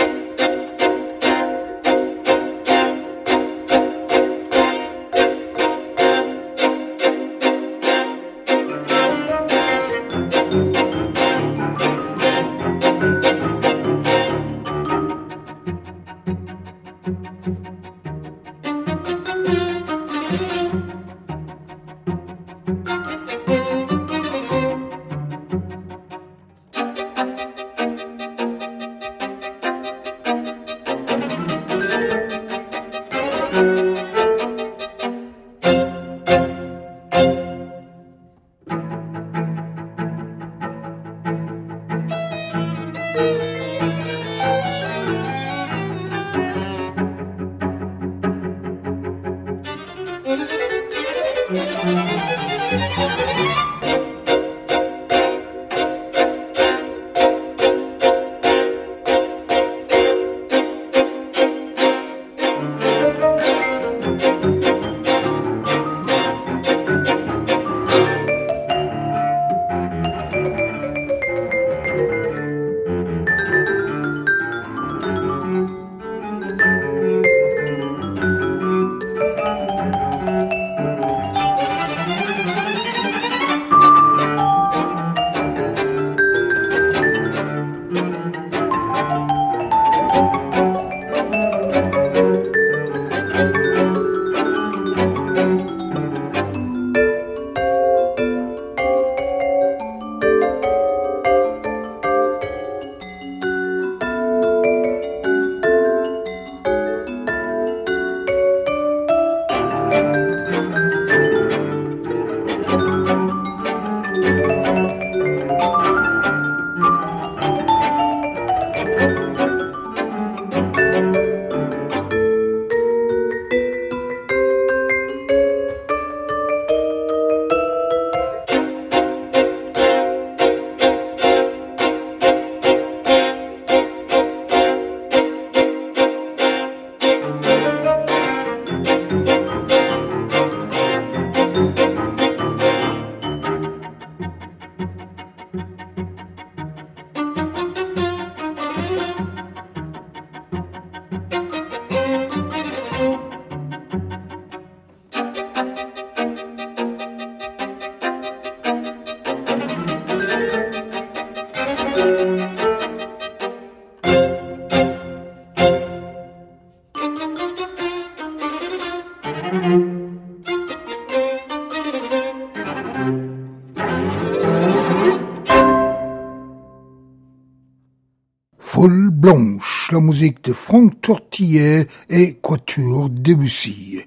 [180.69, 184.01] Franck Tortillet et Quatuor Debussy.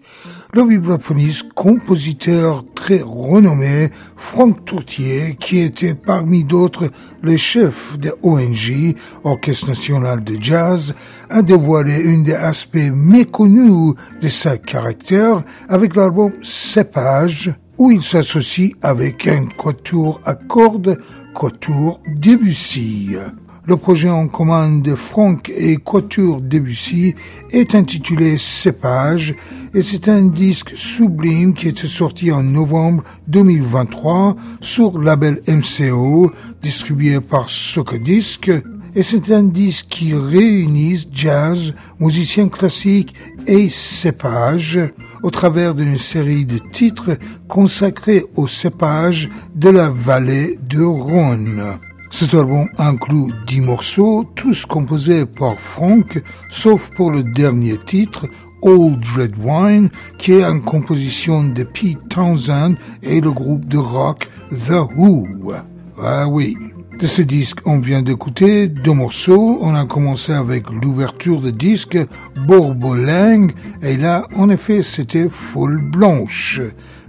[0.53, 6.91] Le vibraphoniste, compositeur très renommé, Franck Tortillet, qui était parmi d'autres
[7.23, 10.93] le chef de ONG, Orchestre National de Jazz,
[11.31, 18.73] a dévoilé un des aspects méconnus de sa caractère avec l'album Cépage, où il s'associe
[18.83, 20.99] avec un quatuor à cordes,
[21.33, 23.15] Quatuor Debussy.
[23.63, 27.13] Le projet en commande de Franck et Quatuor Debussy
[27.51, 29.35] est intitulé Cépage
[29.75, 36.31] et c'est un disque sublime qui est sorti en novembre 2023 sur label MCO
[36.63, 38.49] distribué par Socodisc
[38.95, 43.13] et c'est un disque qui réunit jazz, musiciens classiques
[43.45, 44.79] et cépage
[45.21, 47.11] au travers d'une série de titres
[47.47, 51.79] consacrés au cépage de la vallée de Rhône.
[52.11, 58.27] Cet album inclut dix morceaux, tous composés par Frank, sauf pour le dernier titre,
[58.61, 64.29] Old Red Wine, qui est en composition de Pete Townsend et le groupe de rock
[64.51, 65.53] The Who.
[65.99, 66.57] Ah oui.
[66.99, 69.57] De ce disque, on vient d'écouter deux morceaux.
[69.61, 71.97] On a commencé avec l'ouverture de disque
[72.45, 76.61] Borbolang, et là, en effet, c'était Foule Blanche,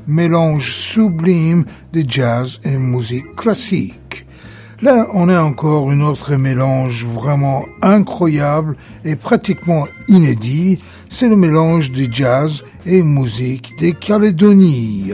[0.06, 4.21] mélange sublime de jazz et musique classique.
[4.82, 10.80] Là, on a encore un autre mélange vraiment incroyable et pratiquement inédit.
[11.08, 15.12] C'est le mélange de jazz et musique des Calédonies.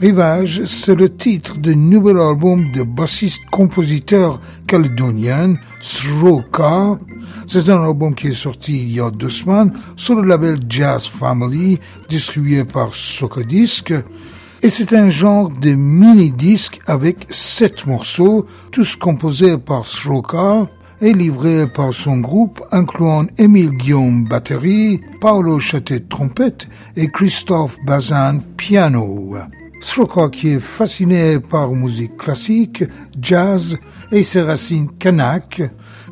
[0.00, 6.98] Rivage, c'est le titre du nouvel album de bassiste-compositeur calédonien Sroka.
[7.46, 11.06] C'est un album qui est sorti il y a deux semaines sur le label Jazz
[11.06, 11.78] Family,
[12.08, 13.94] distribué par Socodisc.
[14.66, 20.66] Et c'est un genre de mini-disque avec sept morceaux, tous composés par Sroka
[21.00, 26.66] et livrés par son groupe, incluant Émile Guillaume batterie, Paolo Châtet trompette
[26.96, 29.36] et Christophe Bazin piano.
[29.80, 32.82] Sroka qui est fasciné par musique classique,
[33.22, 33.78] jazz
[34.10, 35.62] et ses racines kanak,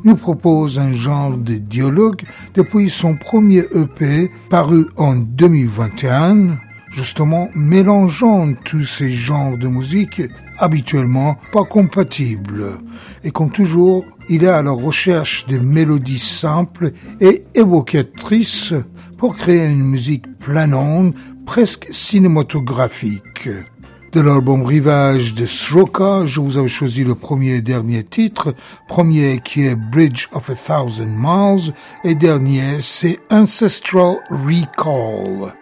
[0.05, 2.21] nous propose un genre de dialogue
[2.53, 6.57] depuis son premier EP paru en 2021,
[6.95, 10.21] justement mélangeant tous ces genres de musique
[10.57, 12.79] habituellement pas compatibles.
[13.23, 18.73] Et comme toujours, il est à la recherche de mélodies simples et évocatrices
[19.17, 21.13] pour créer une musique planante,
[21.45, 23.49] presque cinématographique.
[24.13, 28.55] De l'album Rivage de Sroka, je vous avais choisi le premier et dernier titre.
[28.87, 31.73] Premier qui est Bridge of a Thousand Miles
[32.05, 35.53] et dernier c'est Ancestral Recall.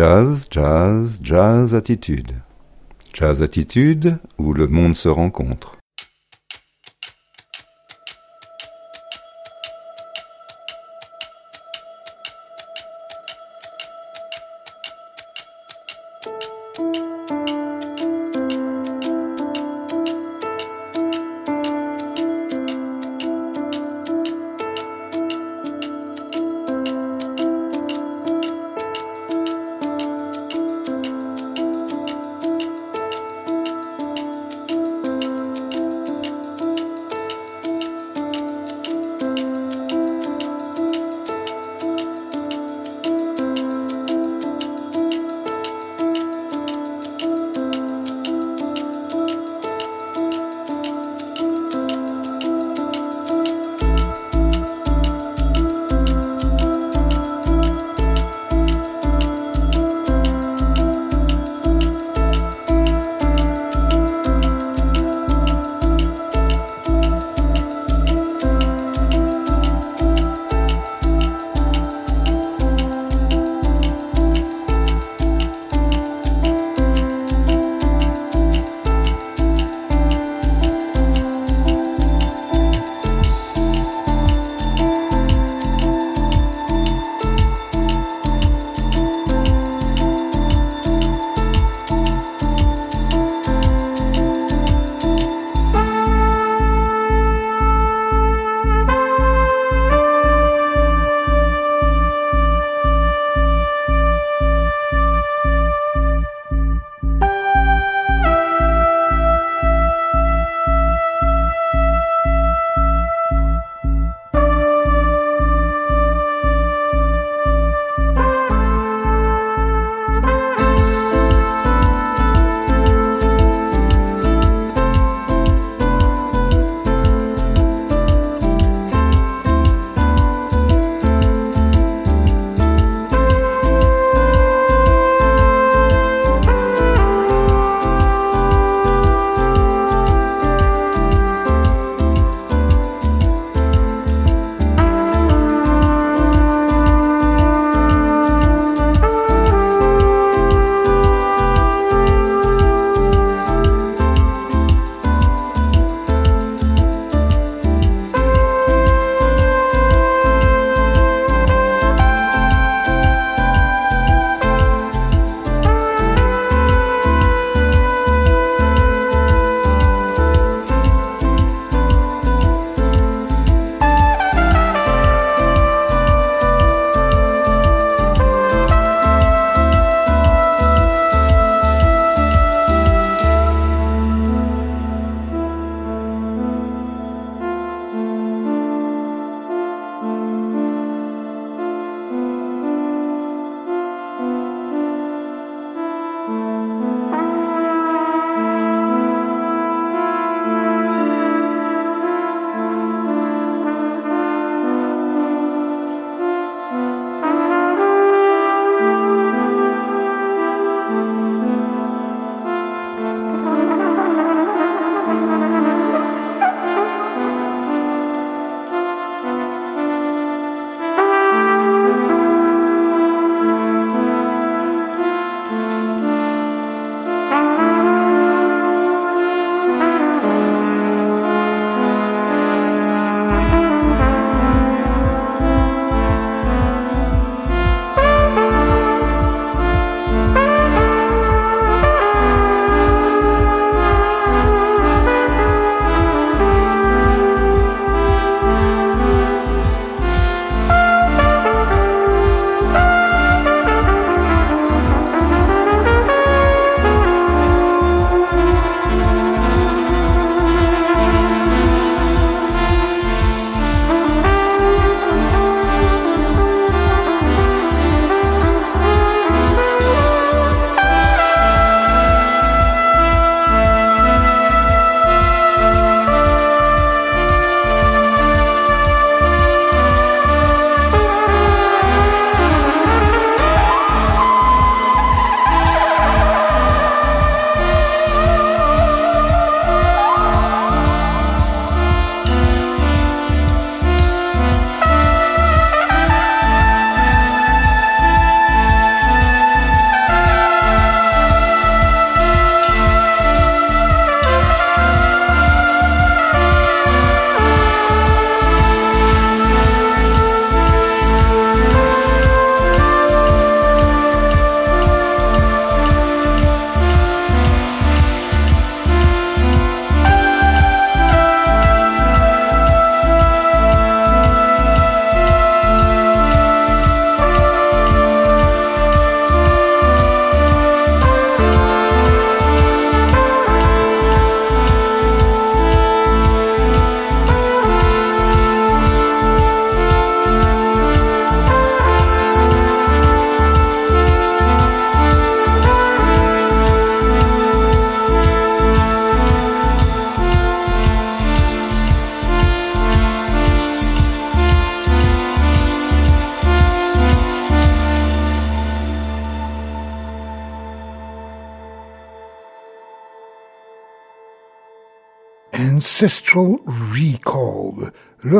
[0.00, 2.32] Jazz, jazz, jazz attitude.
[3.12, 5.79] Jazz attitude où le monde se rencontre.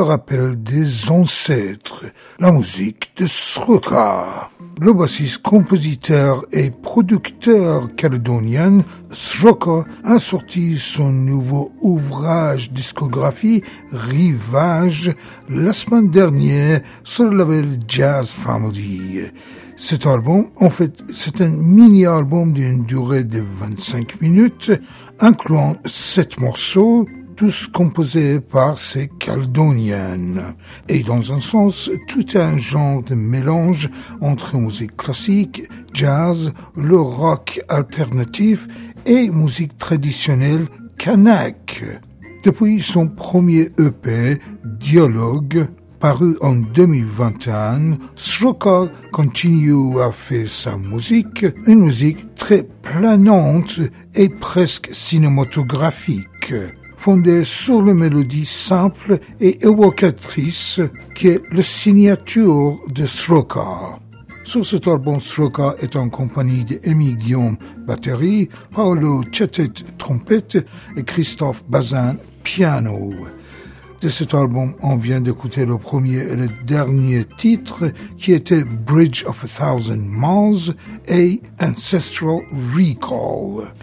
[0.01, 2.05] Rappel des ancêtres,
[2.39, 4.49] la musique de Sroka.
[4.79, 15.13] Le bassiste, compositeur et producteur calédonien Sroka a sorti son nouveau ouvrage discographie Rivage
[15.49, 19.21] la semaine dernière sur le label Jazz Family.
[19.77, 24.71] Cet album, en fait, c'est un mini-album d'une durée de 25 minutes,
[25.19, 27.07] incluant sept morceaux,
[27.41, 30.53] tous composés par ces Caledoniennes.
[30.87, 33.89] Et dans un sens, tout un genre de mélange
[34.21, 38.67] entre musique classique, jazz, le rock alternatif
[39.07, 40.67] et musique traditionnelle
[40.99, 41.83] kanak.
[42.43, 44.37] Depuis son premier EP,
[44.79, 45.65] Dialogue,
[45.99, 53.79] paru en 2021, Sroka continue à faire sa musique, une musique très planante
[54.13, 56.53] et presque cinématographique,
[57.01, 60.79] fondée sur la mélodie simple et évocatrice
[61.15, 63.97] qui est la signature de Sroka.
[64.43, 67.57] Sur cet album, Sroka est en compagnie de Guillaume,
[67.87, 70.63] batterie, Paolo Chetet, trompette
[70.95, 73.15] et Christophe Bazin, piano.
[73.99, 79.25] De cet album, on vient d'écouter le premier et le dernier titre qui était Bridge
[79.25, 80.75] of a Thousand Miles
[81.07, 82.41] et Ancestral
[82.75, 83.73] Recall.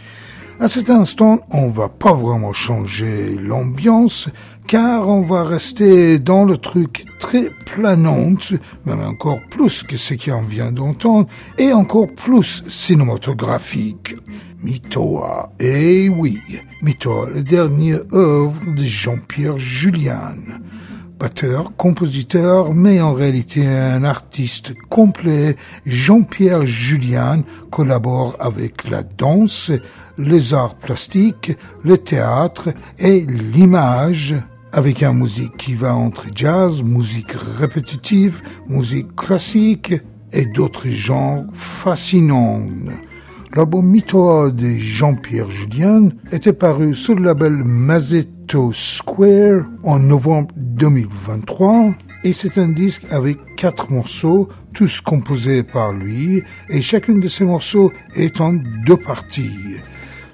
[0.61, 4.29] À cet instant, on va pas vraiment changer l'ambiance,
[4.67, 8.55] car on va rester dans le truc très planante,
[8.85, 11.29] même encore plus que ce qu'on vient d'entendre,
[11.59, 14.17] et encore plus cinématographique.
[14.61, 16.41] Mitoa, eh oui,
[16.83, 20.35] Mitoa, la dernière œuvre de Jean-Pierre Julian
[21.19, 29.73] batteur, compositeur, mais en réalité un artiste complet, Jean-Pierre Julian collabore avec la danse,
[30.19, 31.53] les arts plastiques,
[31.85, 34.35] le théâtre et l'image
[34.73, 39.95] avec une musique qui va entre jazz, musique répétitive, musique classique
[40.33, 42.67] et d'autres genres fascinants.
[43.57, 51.95] L'album Mythoa de Jean-Pierre Julien était paru sur le label Mazzetto Square en novembre 2023
[52.25, 57.45] et c'est un disque avec quatre morceaux, tous composés par lui et chacun de ces
[57.45, 59.79] morceaux est en deux parties.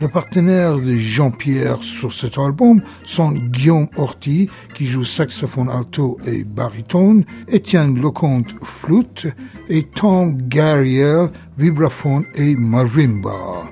[0.05, 6.45] Le partenaire de Jean-Pierre sur cet album sont Guillaume Horty, qui joue saxophone alto et
[6.45, 9.29] baryton, Étienne Lecomte flûte
[9.71, 13.65] et Tom Garrier vibraphone et marimba.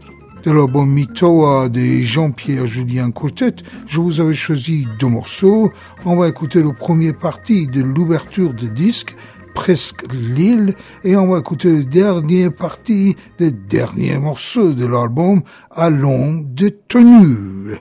[0.43, 3.57] De l'album Mitoa de Jean-Pierre Julien Quartet,
[3.87, 5.71] je vous avais choisi deux morceaux.
[6.07, 9.15] On va écouter le premier partie de l'ouverture de disque
[9.55, 10.75] presque l'île
[11.05, 17.79] et on va écouter la dernière partie des derniers morceaux de l'album Allons de tenue.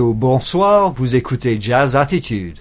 [0.00, 2.58] Bonsoir, vous écoutez Jazz Attitude.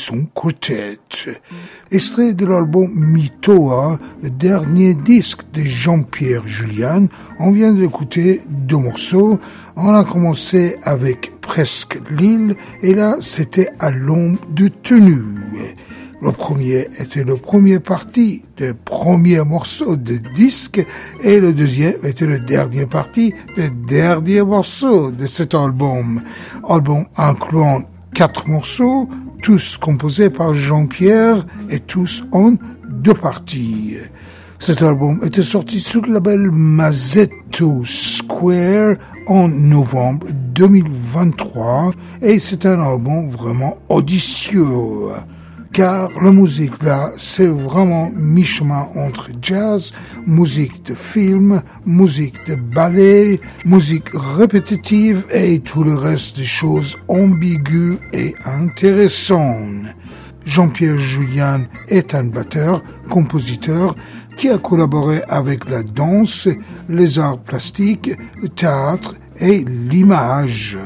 [0.00, 0.98] Son quartet.
[1.90, 7.06] Extrait de l'album Mitoa, le dernier disque de Jean-Pierre Julien,
[7.38, 9.38] on vient d'écouter deux morceaux.
[9.76, 15.40] On a commencé avec Presque l'île et là c'était à l'ombre de tenue.
[16.22, 20.84] Le premier était le premier parti de premier morceau de disque
[21.22, 26.22] et le deuxième était le dernier parti de dernier morceau de cet album.
[26.68, 27.82] Album incluant
[28.14, 29.08] quatre morceaux,
[29.42, 32.54] tous composés par Jean-Pierre et tous en
[32.88, 33.96] deux parties.
[34.58, 38.96] Cet album était sorti sous le label Mazzetto Square
[39.26, 44.66] en novembre 2023 et c'est un album vraiment audacieux
[45.72, 49.92] car la musique là, c'est vraiment mi-chemin entre jazz,
[50.26, 57.98] musique de film, musique de ballet, musique répétitive et tout le reste des choses ambiguës
[58.12, 59.94] et intéressantes.
[60.44, 63.94] Jean-Pierre Julien est un batteur, compositeur
[64.36, 66.48] qui a collaboré avec la danse,
[66.88, 68.10] les arts plastiques,
[68.40, 70.78] le théâtre et l'image.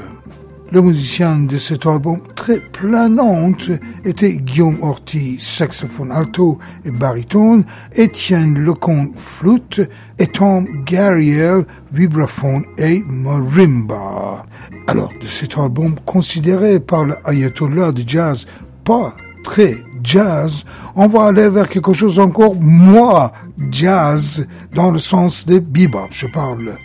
[0.74, 3.70] Le musicien de cet album très planante
[4.05, 9.82] était Guillaume Ortiz, saxophone alto et baryton, Étienne Lecomte, flûte,
[10.18, 14.46] et Tom Garriel, vibraphone et marimba.
[14.88, 18.44] Alors, de cet album considéré par l'ayatollah de jazz
[18.82, 19.14] pas
[19.44, 20.64] très jazz,
[20.96, 23.30] on va aller vers quelque chose encore moins
[23.70, 24.44] jazz
[24.74, 26.78] dans le sens de bebop, je parle.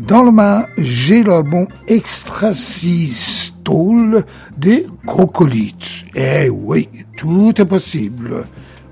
[0.00, 4.24] Dans le main, j'ai l'album Extrasystole
[4.56, 6.06] des Cocolites.
[6.16, 8.44] Eh oui, tout est possible.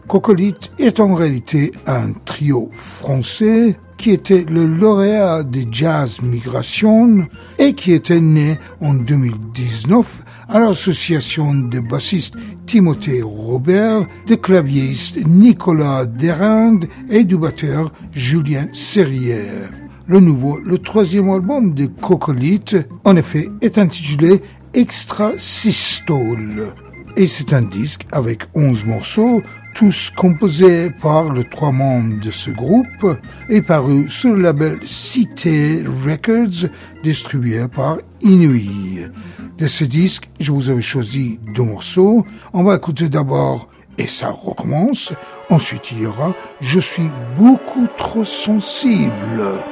[0.06, 7.26] Cocolite est en réalité un trio français qui était le lauréat de Jazz Migration
[7.58, 16.06] et qui était né en 2019 à l'association de bassistes Timothée Robert, de claviéiste Nicolas
[16.06, 19.70] Derinde et du batteur Julien Serrière
[20.06, 24.42] le nouveau, le troisième album de Cocolite, en effet, est intitulé
[24.74, 26.74] Extra Systole.
[27.16, 29.42] Et c'est un disque avec 11 morceaux,
[29.74, 33.18] tous composés par les trois membres de ce groupe
[33.48, 36.70] et paru sur le label Cité Records,
[37.02, 39.10] distribué par Inuit.
[39.58, 42.24] De ce disque, je vous avais choisi deux morceaux.
[42.54, 43.68] On va écouter d'abord
[43.98, 45.12] et ça recommence.
[45.50, 49.62] Ensuite, il y aura Je suis beaucoup trop sensible.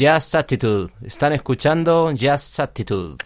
[0.00, 0.90] Jazz Attitude.
[1.02, 3.16] Están escuchando Jazz Attitude.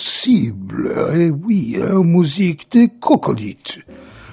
[0.00, 3.80] Sensible, eh oui, la musique des cocolites.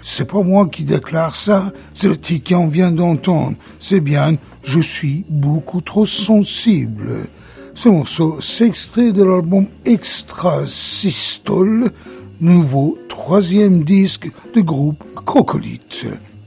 [0.01, 3.57] C'est pas moi qui déclare ça, c'est le titre qu'on vient d'entendre.
[3.77, 7.27] C'est bien, je suis beaucoup trop sensible.
[7.73, 11.91] Ce morceau s'extrait de l'album Extra Systole,
[12.39, 16.05] nouveau troisième disque du groupe Cocolite.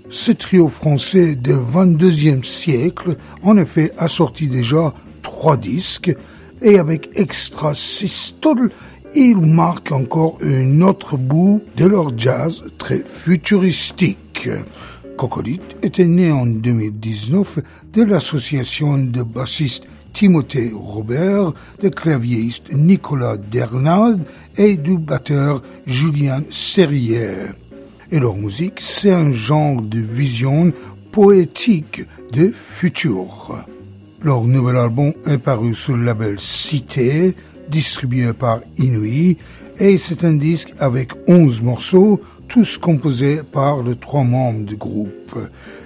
[0.09, 6.17] Ce trio français du 22e siècle, en effet, a sorti déjà trois disques,
[6.63, 8.71] et avec Extra Systole,
[9.15, 14.49] ils marquent encore un autre bout de leur jazz très futuristique.
[15.17, 17.59] Cocolite était né en 2019
[17.93, 24.23] de l'association de bassistes Timothée Robert, de claviériste Nicolas Dernald
[24.57, 27.55] et du batteur Julien Serrière.
[28.11, 30.73] Et leur musique, c'est un genre de vision
[31.13, 33.65] poétique de futur.
[34.23, 37.35] Leur nouvel album est paru sur le label Cité,
[37.71, 39.37] distribué par Inouï,
[39.79, 45.39] et c'est un disque avec 11 morceaux, tous composés par les trois membres du groupe.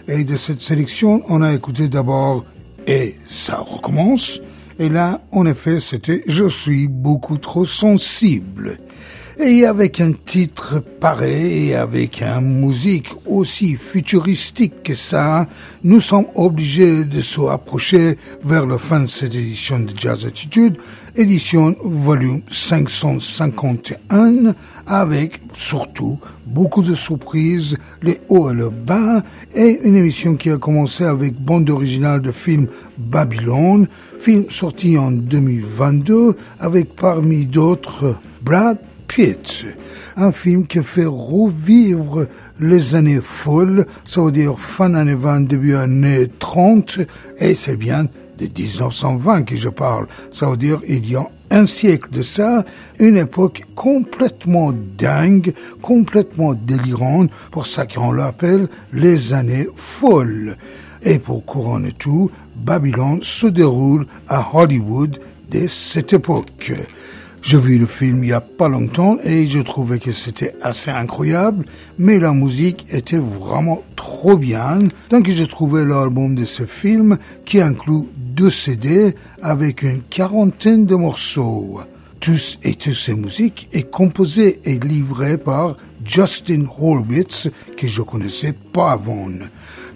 [0.08, 2.44] Et de cette sélection, on a écouté d'abord
[2.86, 4.40] Et ça recommence.
[4.78, 8.78] Et là, en effet, c'était Je suis beaucoup trop sensible.
[9.38, 15.48] Et avec un titre pareil et avec une musique aussi futuristique que ça,
[15.82, 20.76] nous sommes obligés de se approcher vers la fin de cette édition de Jazz Attitude,
[21.16, 24.54] édition volume 551,
[24.86, 30.58] avec surtout beaucoup de surprises, les hauts et les bas, et une émission qui a
[30.58, 38.78] commencé avec bande originale de film Babylone, film sorti en 2022, avec parmi d'autres Brad
[39.06, 39.64] Pitt,
[40.16, 42.26] un film qui fait revivre
[42.60, 47.00] les années folles, ça veut dire fin années 20, début années 30,
[47.38, 48.04] et c'est bien
[48.38, 52.64] de 1920 que je parle, ça veut dire il y a un siècle de ça,
[52.98, 60.56] une époque complètement dingue, complètement délirante, pour ça qu'on l'appelle les années folles.
[61.02, 65.20] Et pour couronner tout, Babylone se déroule à Hollywood
[65.50, 66.72] dès cette époque.
[67.46, 70.90] J'ai vu le film il y a pas longtemps et je trouvais que c'était assez
[70.90, 71.66] incroyable,
[71.98, 74.78] mais la musique était vraiment trop bien.
[75.10, 80.94] Donc j'ai trouvé l'album de ce film qui inclut deux CD avec une quarantaine de
[80.94, 81.80] morceaux.
[82.18, 88.54] Tous et toutes ces musiques est composée et livrée par Justin Horwitz que je connaissais
[88.72, 89.28] pas avant.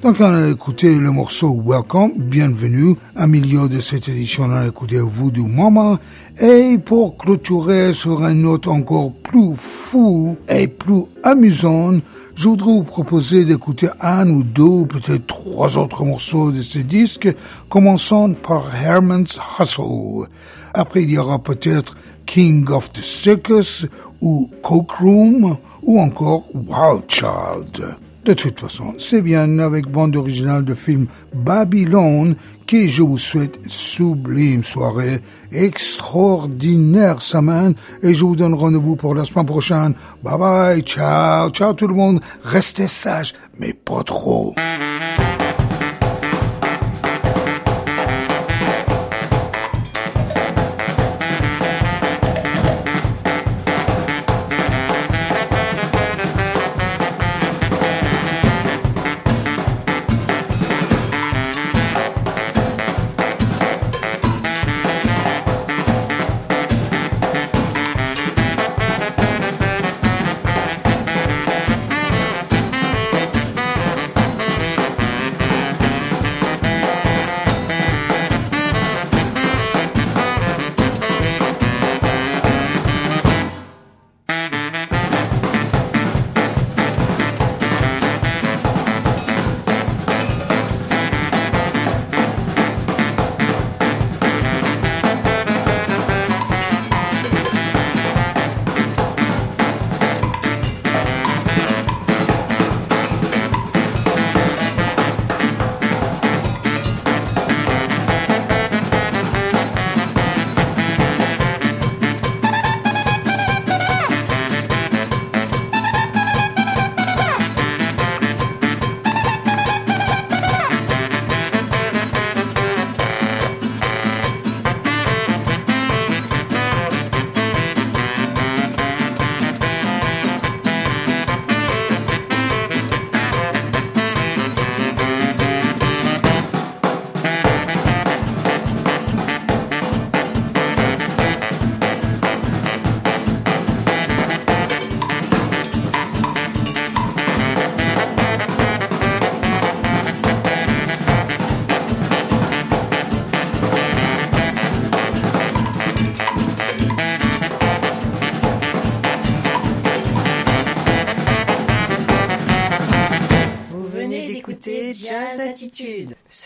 [0.02, 2.94] Donc on a écouté le morceau Welcome, bienvenue.
[3.16, 5.98] À milieu de cette édition, on a écouté Voodoo Mama.
[6.40, 12.02] Et pour clôturer sur une note encore plus fou et plus amusante,
[12.36, 17.28] je voudrais vous proposer d'écouter un ou deux, peut-être trois autres morceaux de ce disque,
[17.68, 20.28] commençant par Herman's Hustle.
[20.74, 23.86] Après, il y aura peut-être King of the Circus
[24.20, 27.96] ou Coke Room ou encore Wild Child.
[28.24, 32.36] De toute façon, c'est bien avec bande originale de film Babylone
[32.66, 35.20] que je vous souhaite sublime soirée,
[35.52, 39.94] extraordinaire semaine et je vous donne rendez-vous pour la semaine prochaine.
[40.22, 42.20] Bye bye, ciao, ciao tout le monde.
[42.44, 44.54] Restez sages, mais pas trop.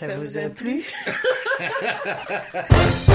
[0.07, 0.83] Ça vous a plu?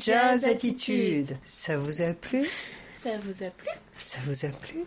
[0.00, 1.36] Jazz Attitude.
[1.44, 2.48] Ça vous a plu?
[3.02, 3.68] Ça vous a plu?
[3.98, 4.79] Ça vous a plu?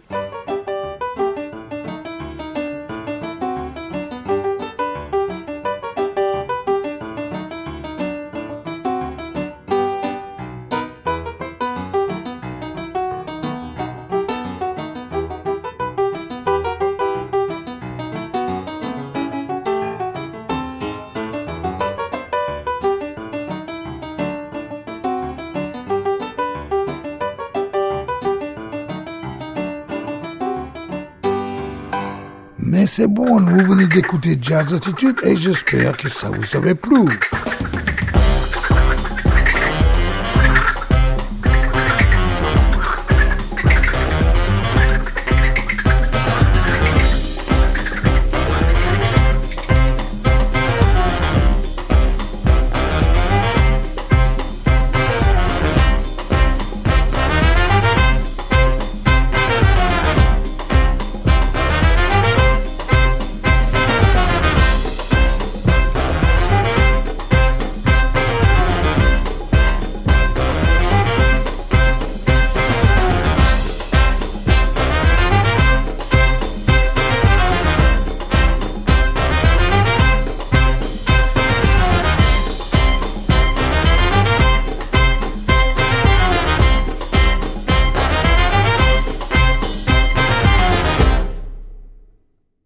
[32.95, 37.09] C'est bon, vous venez d'écouter Jazz Attitude et j'espère que ça vous avait plu.